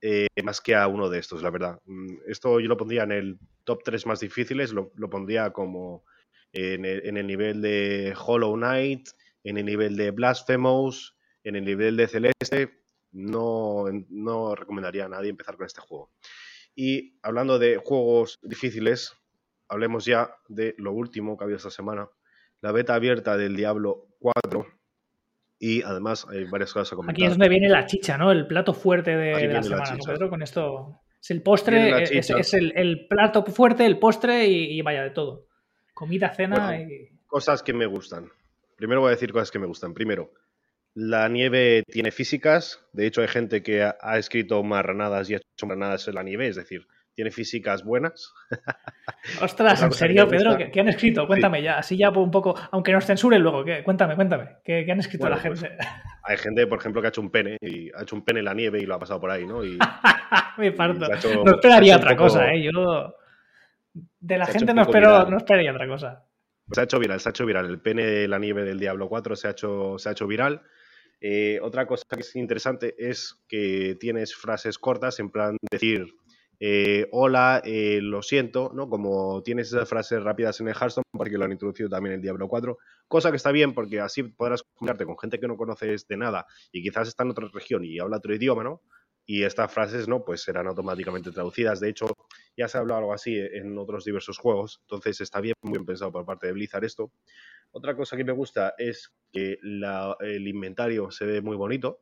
[0.00, 1.80] eh, más que a uno de estos, la verdad.
[1.84, 6.04] Mm, esto yo lo pondría en el top 3 más difíciles, lo, pondría como
[6.52, 9.08] en el, nivel de Hollow Knight,
[9.44, 12.85] en el nivel de Blasphemous, en el nivel de Celeste.
[13.16, 16.10] No, no recomendaría a nadie empezar con este juego.
[16.74, 19.16] Y hablando de juegos difíciles,
[19.68, 22.10] hablemos ya de lo último que ha habido esta semana,
[22.60, 24.66] la beta abierta del Diablo 4
[25.58, 27.14] y además hay varias cosas a comentar.
[27.14, 28.30] Aquí es donde viene la chicha, ¿no?
[28.30, 30.28] El plato fuerte de, la semana, Pedro?
[30.28, 35.46] Con esto es el postre, es, el, plato fuerte, el postre y, vaya de todo.
[35.94, 37.08] Comida, cena y...
[37.26, 38.30] Cosas que me gustan.
[38.76, 39.94] Primero voy a decir cosas que me gustan.
[39.94, 40.32] Primero,
[40.96, 42.80] la nieve tiene físicas.
[42.92, 46.22] De hecho, hay gente que ha, ha escrito marranadas y ha hecho marranadas en la
[46.22, 46.48] nieve.
[46.48, 48.32] Es decir, tiene físicas buenas.
[49.42, 50.56] Ostras, ¿en serio, Pedro?
[50.56, 51.26] ¿Qué, han escrito?
[51.26, 53.82] Cuéntame ya, así ya un poco, aunque nos censuren luego, ¿qué?
[53.82, 55.76] cuéntame, cuéntame, ¿qué, han escrito la pues, gente?
[56.24, 58.44] hay gente, por ejemplo, que ha hecho un pene, y ha hecho un pene en
[58.44, 59.64] la nieve y lo ha pasado por ahí, ¿no?
[59.64, 59.78] Y,
[60.58, 61.06] Me parto.
[61.44, 62.62] no esperaría otra cosa, ¿eh?
[62.62, 63.14] Yo
[64.20, 66.24] de la gente no, espero, no esperaría otra cosa.
[66.70, 67.66] se ha hecho viral, se ha hecho viral.
[67.66, 70.62] El pene de la nieve del Diablo 4 se ha hecho, se ha hecho viral.
[71.20, 76.06] Eh, otra cosa que es interesante es que tienes frases cortas, en plan decir
[76.58, 78.88] eh, hola, eh, lo siento, ¿no?
[78.88, 82.48] Como tienes esas frases rápidas en el Hearthstone, porque lo han introducido también en Diablo
[82.48, 86.16] 4, cosa que está bien porque así podrás comunicarte con gente que no conoces de
[86.16, 88.82] nada y quizás está en otra región y habla otro idioma, ¿no?
[89.26, 90.24] Y estas frases, ¿no?
[90.24, 91.80] Pues serán automáticamente traducidas.
[91.80, 92.06] De hecho,
[92.56, 95.84] ya se ha hablado algo así en otros diversos juegos, entonces está bien, muy bien
[95.84, 97.10] pensado por parte de Blizzard esto.
[97.72, 102.00] Otra cosa que me gusta es que el inventario se ve muy bonito,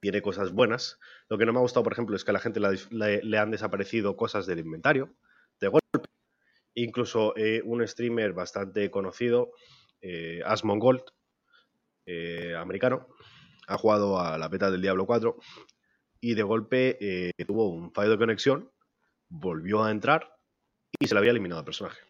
[0.00, 0.98] tiene cosas buenas.
[1.28, 3.50] Lo que no me ha gustado, por ejemplo, es que a la gente le, han
[3.50, 5.14] desaparecido cosas del inventario
[5.60, 6.08] de golpe.
[6.74, 9.52] Incluso eh, un streamer bastante conocido,
[10.00, 11.02] eh, Asmongold,
[12.06, 13.08] eh, americano,
[13.66, 15.36] ha jugado a la beta del Diablo 4
[16.20, 18.70] y de golpe eh, tuvo un fallo de conexión,
[19.28, 20.36] volvió a entrar
[20.98, 22.09] y se le había eliminado el personaje.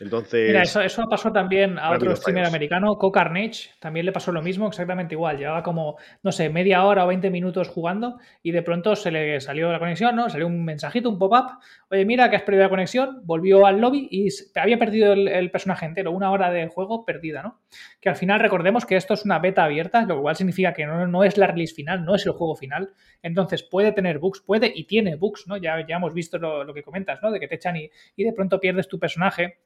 [0.00, 0.48] Entonces.
[0.48, 4.42] Mira, eso, eso pasó también a otro streamer americano, Co Carnage, también le pasó lo
[4.42, 5.38] mismo, exactamente igual.
[5.38, 9.40] Llevaba como, no sé, media hora o 20 minutos jugando y de pronto se le
[9.40, 10.28] salió la conexión, ¿no?
[10.28, 11.58] Salió un mensajito, un pop-up.
[11.90, 14.28] Oye, mira que has perdido la conexión, volvió al lobby y
[14.58, 17.60] había perdido el, personaje entero, una hora de juego perdida, ¿no?
[18.00, 21.06] Que al final recordemos que esto es una beta abierta, lo cual significa que no,
[21.06, 22.90] no es la release final, no es el juego final.
[23.22, 25.56] Entonces puede tener bugs, puede y tiene bugs, ¿no?
[25.56, 27.30] Ya, ya hemos visto lo, que comentas, ¿no?
[27.30, 29.58] De que te echan y, y de pronto pierdes tu personaje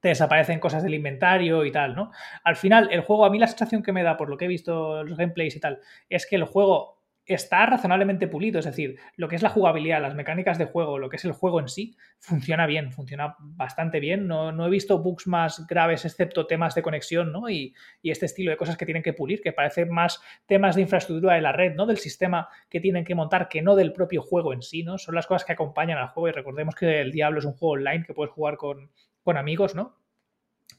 [0.00, 2.10] te desaparecen cosas del inventario y tal, ¿no?
[2.42, 4.48] Al final, el juego, a mí la sensación que me da por lo que he
[4.48, 7.00] visto los gameplays y tal, es que el juego
[7.34, 11.08] está razonablemente pulido, es decir, lo que es la jugabilidad, las mecánicas de juego, lo
[11.08, 14.26] que es el juego en sí, funciona bien, funciona bastante bien.
[14.26, 17.48] No, he visto bugs más graves excepto temas de conexión, ¿no?
[17.48, 20.82] Y, y, este estilo de cosas que tienen que pulir, que parecen más temas de
[20.82, 21.86] infraestructura de la red, ¿no?
[21.86, 24.98] Del sistema que tienen que montar, que no del propio juego en sí, ¿no?
[24.98, 27.74] Son las cosas que acompañan al juego y recordemos que el Diablo es un juego
[27.74, 28.90] online que puedes jugar con,
[29.22, 29.96] con amigos, ¿no?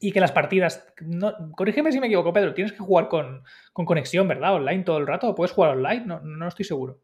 [0.00, 4.26] Y que las partidas, no, corrígeme si me equivoco, Pedro, tienes que jugar con, conexión,
[4.26, 4.54] ¿verdad?
[4.54, 6.04] Online todo el rato, ¿o puedes jugar online?
[6.06, 6.98] No, no estoy seguro.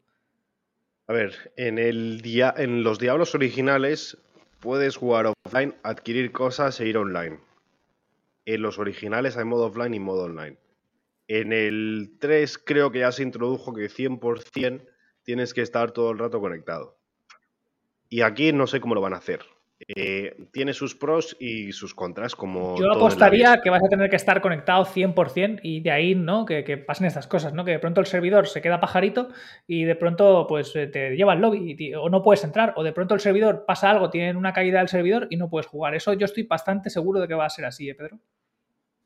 [1.07, 2.21] A ver, en, el
[2.57, 4.17] en los Diablos originales
[4.59, 7.39] puedes jugar offline, adquirir cosas e ir online.
[8.45, 10.57] En los originales hay modo offline y modo online.
[11.27, 14.87] En el 3 creo que ya se introdujo que 100%
[15.23, 16.97] tienes que estar todo el rato conectado.
[18.09, 19.41] Y aquí no sé cómo lo van a hacer.
[19.87, 22.77] Eh, tiene sus pros y sus contras, como.
[22.77, 26.45] Yo apostaría que vas a tener que estar conectado 100% y de ahí, ¿no?
[26.45, 27.63] Que, pasen estas cosas, ¿no?
[27.63, 29.29] Que de pronto el servidor se queda pajarito
[29.67, 32.91] y de pronto, pues eh, te lleva al lobby o no puedes entrar, o de
[32.91, 35.95] pronto el servidor pasa algo, tiene una caída del servidor y no puedes jugar.
[35.95, 38.19] Eso yo estoy bastante seguro de que va a ser así, ¿eh, Pedro?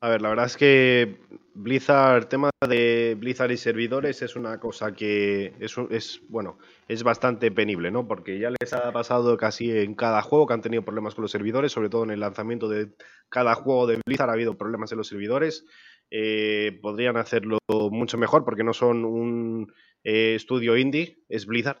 [0.04, 1.16] A ver, la verdad es que
[1.54, 7.02] Blizzard, el tema de Blizzard y servidores es una cosa que es, es, bueno, es
[7.02, 8.06] bastante penible, ¿no?
[8.06, 11.30] Porque ya les ha pasado casi en cada juego que han tenido problemas con los
[11.30, 12.92] servidores, sobre todo en el lanzamiento de
[13.30, 15.64] cada juego de Blizzard ha habido problemas en los servidores.
[16.10, 17.56] Eh, podrían hacerlo
[17.90, 21.80] mucho mejor porque no son un eh, estudio indie, es Blizzard.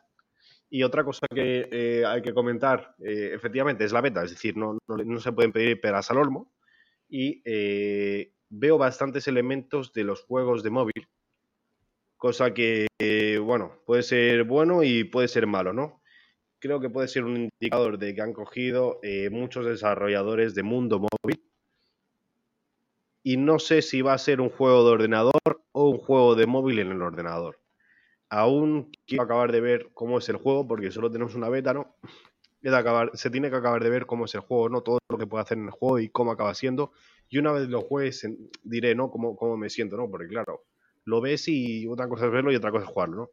[0.70, 4.78] Y otra cosa que eh, hay que comentar, efectivamente, es la beta, es decir, no,
[4.88, 6.53] no, se pueden pedir peras al olmo
[7.16, 11.06] y eh, veo bastantes elementos de los juegos de móvil,
[12.16, 12.88] cosa que,
[13.40, 16.02] bueno, puede ser bueno y puede ser malo, ¿no?
[16.58, 20.98] Creo que puede ser un indicador de que han cogido eh, muchos desarrolladores de mundo
[20.98, 21.40] móvil
[23.22, 26.46] y no sé si va a ser un juego de ordenador o un juego de
[26.46, 27.60] móvil en el ordenador.
[28.28, 31.94] Aún quiero acabar de ver cómo es el juego porque solo tenemos una beta, ¿no?
[33.14, 34.82] Se tiene que acabar de ver cómo es el juego, ¿no?
[34.82, 36.92] Todo lo que puede hacer en el juego y cómo acaba siendo.
[37.28, 38.26] Y una vez lo juegues,
[38.62, 39.10] diré, ¿no?
[39.10, 40.10] Cómo, cómo me siento, ¿no?
[40.10, 40.64] Porque claro,
[41.04, 43.32] lo ves y otra cosa es verlo y otra cosa es jugarlo.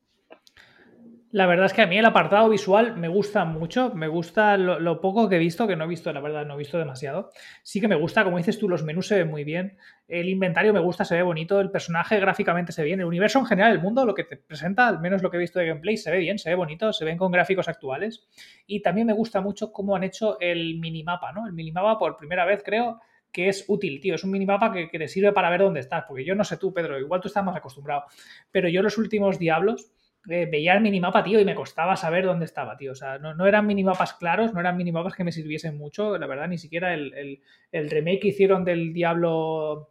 [1.34, 5.00] La verdad es que a mí el apartado visual me gusta mucho, me gusta lo,
[5.00, 7.30] poco que he visto, que no he visto, la verdad, no he visto demasiado.
[7.64, 9.78] Sí que me gusta, como dices tú, los menús se ven muy bien,
[10.10, 13.40] el inventario me gusta, se ve bonito, el personaje gráficamente se ve bien, el universo
[13.40, 15.68] en general, el mundo, lo que te presenta, al menos lo que he visto de
[15.68, 18.28] gameplay, se ve bien, se ve bonito, se ven con gráficos actuales.
[18.68, 21.48] Y también me gusta mucho cómo han hecho el minimapa, ¿no?
[21.48, 23.00] El minimapa por primera vez creo
[23.32, 24.16] que es útil, tío.
[24.16, 26.58] Es un minimapa que, que te sirve para ver dónde estás, porque yo no sé
[26.58, 28.04] tú, Pedro, igual tú estás más acostumbrado,
[28.52, 29.94] pero yo los últimos diablos
[30.30, 32.92] eh, veía el minimapa, tío, y me costaba saber dónde estaba, tío.
[32.92, 36.48] O sea, no, eran minimapas claros, no eran minimapas que me sirviesen mucho, la verdad,
[36.48, 39.90] ni siquiera el, remake que hicieron del Diablo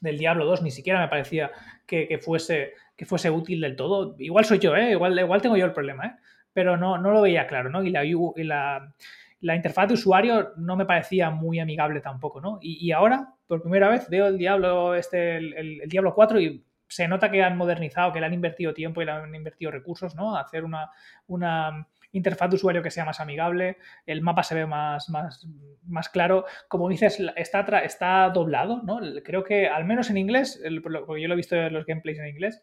[0.00, 1.52] del Diablo 2 ni siquiera me parecía
[1.86, 4.16] que, fuese, que fuese útil del todo.
[4.18, 4.90] Igual soy yo, ¿eh?
[4.90, 6.12] Igual, igual tengo yo el problema, ¿eh?
[6.52, 7.84] Pero no, no lo veía claro, ¿no?
[7.84, 8.02] Y la,
[8.36, 8.94] la,
[9.40, 12.58] la interfaz de usuario no me parecía muy amigable tampoco, ¿no?
[12.60, 17.08] Y, ahora, por primera vez, veo el Diablo, este, el, el Diablo 4 y se
[17.08, 20.36] nota que han modernizado, que le han invertido tiempo y le han invertido recursos, ¿no?
[20.36, 20.90] A hacer una,
[21.26, 25.46] una interfaz de usuario que sea más amigable, el mapa se ve más, más,
[25.84, 26.44] más claro.
[26.68, 29.00] Como dices, está, está doblado, ¿no?
[29.24, 32.28] Creo que al menos en inglés, porque yo lo he visto en los gameplays en
[32.28, 32.62] inglés,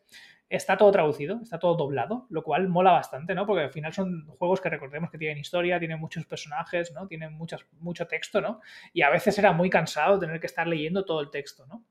[0.49, 3.45] está todo traducido, está todo doblado, lo cual mola bastante, ¿no?
[3.45, 7.07] Porque al final son juegos que recordemos que tienen historia, tienen muchos personajes, ¿no?
[7.07, 8.61] Tienen muchas, mucho texto, ¿no?
[8.93, 11.83] Y a veces era muy cansado tener que estar leyendo todo el texto, ¿no?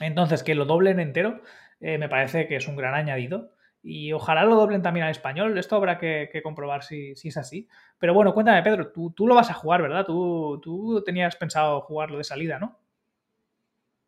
[0.00, 1.40] Entonces, que lo doblen entero
[1.80, 3.52] eh, me parece que es un gran añadido.
[3.82, 5.56] Y ojalá lo doblen también al español.
[5.56, 7.68] Esto habrá que, comprobar si, es así.
[7.98, 10.04] Pero bueno, cuéntame, Pedro, tú, tú lo vas a jugar, ¿verdad?
[10.04, 12.78] Tú, tú tenías pensado jugarlo de salida, ¿no?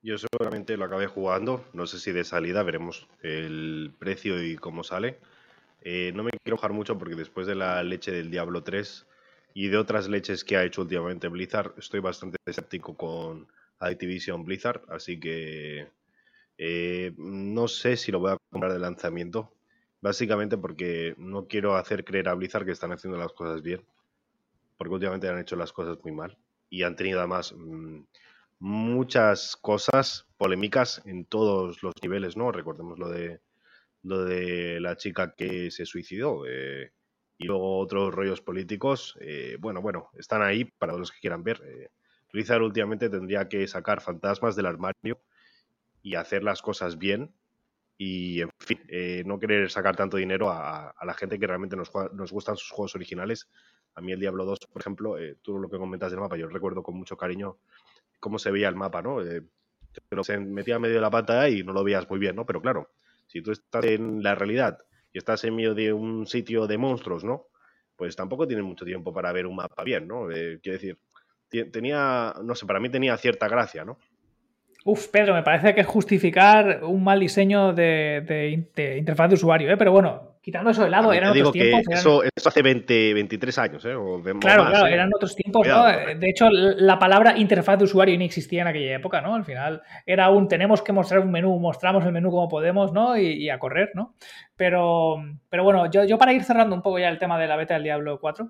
[0.03, 4.83] Yo seguramente lo acabé jugando, no sé si de salida, veremos el precio y cómo
[4.83, 5.19] sale.
[5.83, 9.07] Eh, no me quiero jugar mucho porque después de la leche del Diablo 3
[9.53, 13.47] y de otras leches que ha hecho últimamente Blizzard, estoy bastante escéptico con
[13.81, 15.89] Activision Blizzard, así que
[16.59, 19.53] eh, no sé si lo voy a comprar de lanzamiento,
[20.01, 23.85] básicamente porque no quiero hacer creer a Blizzard que están haciendo las cosas bien,
[24.77, 27.55] porque últimamente han hecho las cosas muy mal y han tenido además...
[27.57, 28.03] Mm,
[28.61, 32.53] muchas cosas polémicas en todos los niveles, ¿no?
[32.53, 33.41] Recordemos lo de
[34.03, 36.93] lo de la chica que se suicidó eh,
[37.39, 39.17] y luego otros rollos políticos.
[39.21, 41.91] Eh, bueno, bueno, están ahí para los que quieran ver.
[42.31, 45.21] Eh, Blizzard últimamente tendría que sacar fantasmas del armario
[46.03, 47.35] y hacer las cosas bien
[47.99, 51.91] y, en fin, eh, no querer sacar tanto dinero a, la gente que realmente nos,
[52.15, 53.49] nos, gustan sus juegos originales.
[53.95, 56.83] A mí el Diablo 2, por ejemplo, tú lo que comentas del mapa, yo recuerdo
[56.83, 57.59] con mucho cariño
[58.21, 59.23] cómo se veía el mapa, ¿no?
[59.23, 59.43] Eh,
[60.09, 62.47] pero se metía medio de la pantalla y no lo veías muy bien, ¿no?
[62.47, 62.93] Pero claro,
[63.27, 64.79] si tú estás en la realidad
[65.13, 67.49] y estás en medio de un sitio de monstruos, ¿no?
[67.97, 70.31] Pues tampoco tienes mucho tiempo para ver un mapa bien, ¿no?
[70.31, 70.99] Eh, quiero decir,
[71.73, 73.99] tenía, no sé, para mí tenía cierta gracia, ¿no?
[74.85, 78.25] Uf, Pedro, me parece que es justificar un mal diseño de,
[78.75, 79.77] de interfaz de usuario, ¿eh?
[79.77, 81.83] Pero bueno, quitando eso de lado, eran otros tiempos.
[81.91, 83.95] eso, hace 20, 23 años, ¿eh?
[84.41, 84.93] claro, claro, ¿eh?
[84.95, 85.67] eran otros tiempos.
[85.67, 85.85] ¿no?
[85.85, 89.35] De hecho, la palabra interfaz de usuario ni existía en aquella época, ¿no?
[89.35, 93.17] Al final era un tenemos que mostrar un menú, mostramos el menú como podemos, ¿no?
[93.17, 94.15] Y, a correr, ¿no?
[94.57, 95.17] Pero,
[95.49, 97.75] pero bueno, yo, yo para ir cerrando un poco ya el tema de la beta
[97.75, 98.49] del Diablo 4,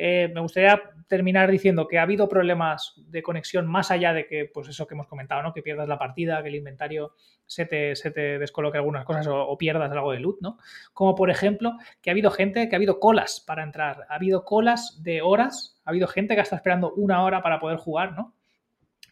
[0.00, 4.46] eh, me gustaría terminar diciendo que ha habido problemas de conexión más allá de que,
[4.46, 5.52] pues eso que hemos comentado, ¿no?
[5.52, 7.12] Que pierdas la partida, que el inventario
[7.44, 10.58] se te, descoloque algunas cosas o, pierdas algo de loot, ¿no?
[10.94, 14.44] Como por ejemplo, que ha habido gente, que ha habido colas para entrar, ha habido
[14.44, 18.34] colas de horas, ha habido gente que está esperando una hora para poder jugar, ¿no?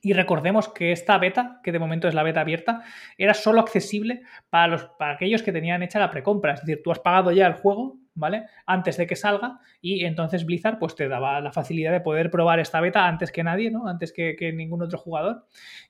[0.01, 2.83] Y recordemos que esta beta, que de momento es la beta abierta,
[3.17, 6.55] era solo accesible para, los, para aquellos que tenían hecha la precompra.
[6.55, 8.47] Es decir, tú has pagado ya el juego, ¿vale?
[8.67, 12.61] Antes de que salga y entonces Blizzard pues te daba la facilidad de poder probar
[12.61, 13.89] esta beta antes que nadie, ¿no?
[13.89, 15.45] Antes que, ningún otro jugador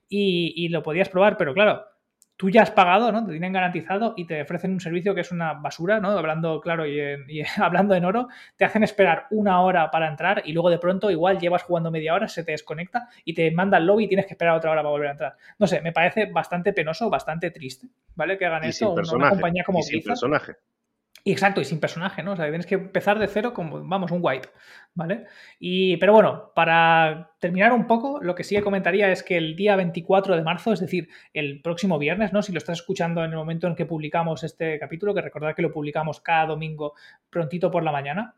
[0.08, 1.84] y, y, lo podías probar, pero claro,
[2.38, 3.26] tú ya has pagado, ¿no?
[3.26, 6.10] Te tienen garantizado y te ofrecen un servicio que es una basura, ¿no?
[6.10, 7.00] Hablando claro y,
[7.58, 11.38] hablando en oro, te hacen esperar una hora para entrar y luego de pronto igual
[11.38, 14.34] llevas jugando media hora, se te desconecta y te manda al lobby y tienes que
[14.34, 15.36] esperar otra hora para volver a entrar.
[15.58, 18.38] No sé, me parece bastante penoso, bastante triste, ¿vale?
[18.38, 20.12] Que hagan esto una, compañía como Blizzard.
[20.12, 20.54] personaje.
[21.32, 22.32] Exacto, y sin personaje, ¿no?
[22.32, 24.48] O sea, tienes que empezar de cero como, vamos, un wipe,
[24.94, 25.26] ¿vale?
[25.58, 29.54] Y, pero bueno, para terminar un poco, lo que sí que comentaría es que el
[29.54, 32.42] día 24 de marzo, es decir, el próximo viernes, ¿no?
[32.42, 35.62] Si lo estás escuchando en el momento en que publicamos este capítulo, que recordad que
[35.62, 36.94] lo publicamos cada domingo
[37.28, 38.34] prontito por la mañana,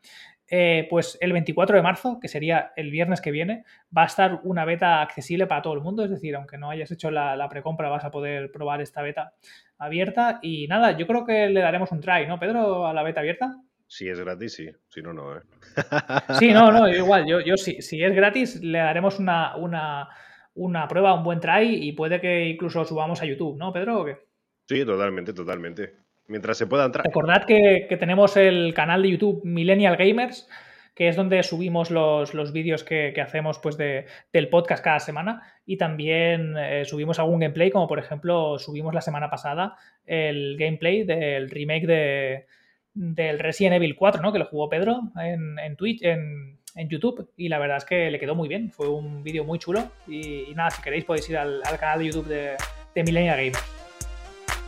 [0.53, 3.65] eh, pues el 24 de marzo, que sería el viernes que viene,
[3.97, 6.05] va a estar una beta accesible para todo el mundo.
[6.05, 9.33] Es decir, aunque no hayas hecho la, precompra, vas a poder probar esta beta
[9.79, 10.41] abierta.
[10.43, 13.61] Y nada, yo creo que le daremos un try, ¿no, Pedro, a la beta abierta?
[13.87, 14.69] Si es gratis, sí.
[14.89, 15.41] Si no, no, ¿eh?
[16.41, 17.27] Sí, no, no, igual.
[17.27, 20.09] Yo, yo si, si es gratis, le daremos una, una,
[20.55, 24.01] una prueba, un buen try y puede que incluso subamos a YouTube, ¿no, Pedro?
[24.01, 24.19] ¿o qué?
[24.67, 26.00] Sí, totalmente, totalmente
[26.31, 27.05] mientras se pueda entrar.
[27.05, 30.49] Recordad que, tenemos el canal de YouTube Millennial Gamers,
[30.95, 35.77] que es donde subimos los, vídeos que, hacemos pues de, del podcast cada semana y
[35.77, 39.77] también eh, subimos algún gameplay, como por ejemplo subimos la semana pasada
[40.07, 42.47] el gameplay del remake de,
[42.95, 44.33] del Resident Evil 4, ¿no?
[44.33, 46.59] que lo jugó Pedro en, Twitch, en,
[46.89, 49.91] YouTube y la verdad es que le quedó muy bien, fue un vídeo muy chulo
[50.07, 52.57] y, nada, si queréis podéis ir al, canal de YouTube de,
[52.95, 53.90] de Millennial Gamers.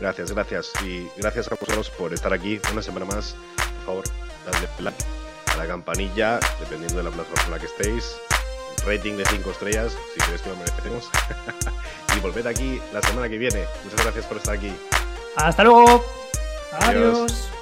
[0.02, 0.72] Gracias, gracias.
[0.84, 3.36] Y gracias a vosotros por estar aquí una semana más.
[3.56, 4.04] Por favor,
[4.44, 5.04] dadle like
[5.54, 8.16] a la campanilla, dependiendo de la plataforma en la que estéis.
[8.84, 11.08] Rating de 5 estrellas, si creéis que lo merecemos.
[12.16, 13.64] y volved aquí la semana que viene.
[13.84, 14.72] Muchas gracias por estar aquí.
[15.36, 16.04] Hasta luego.
[16.72, 17.52] Adiós.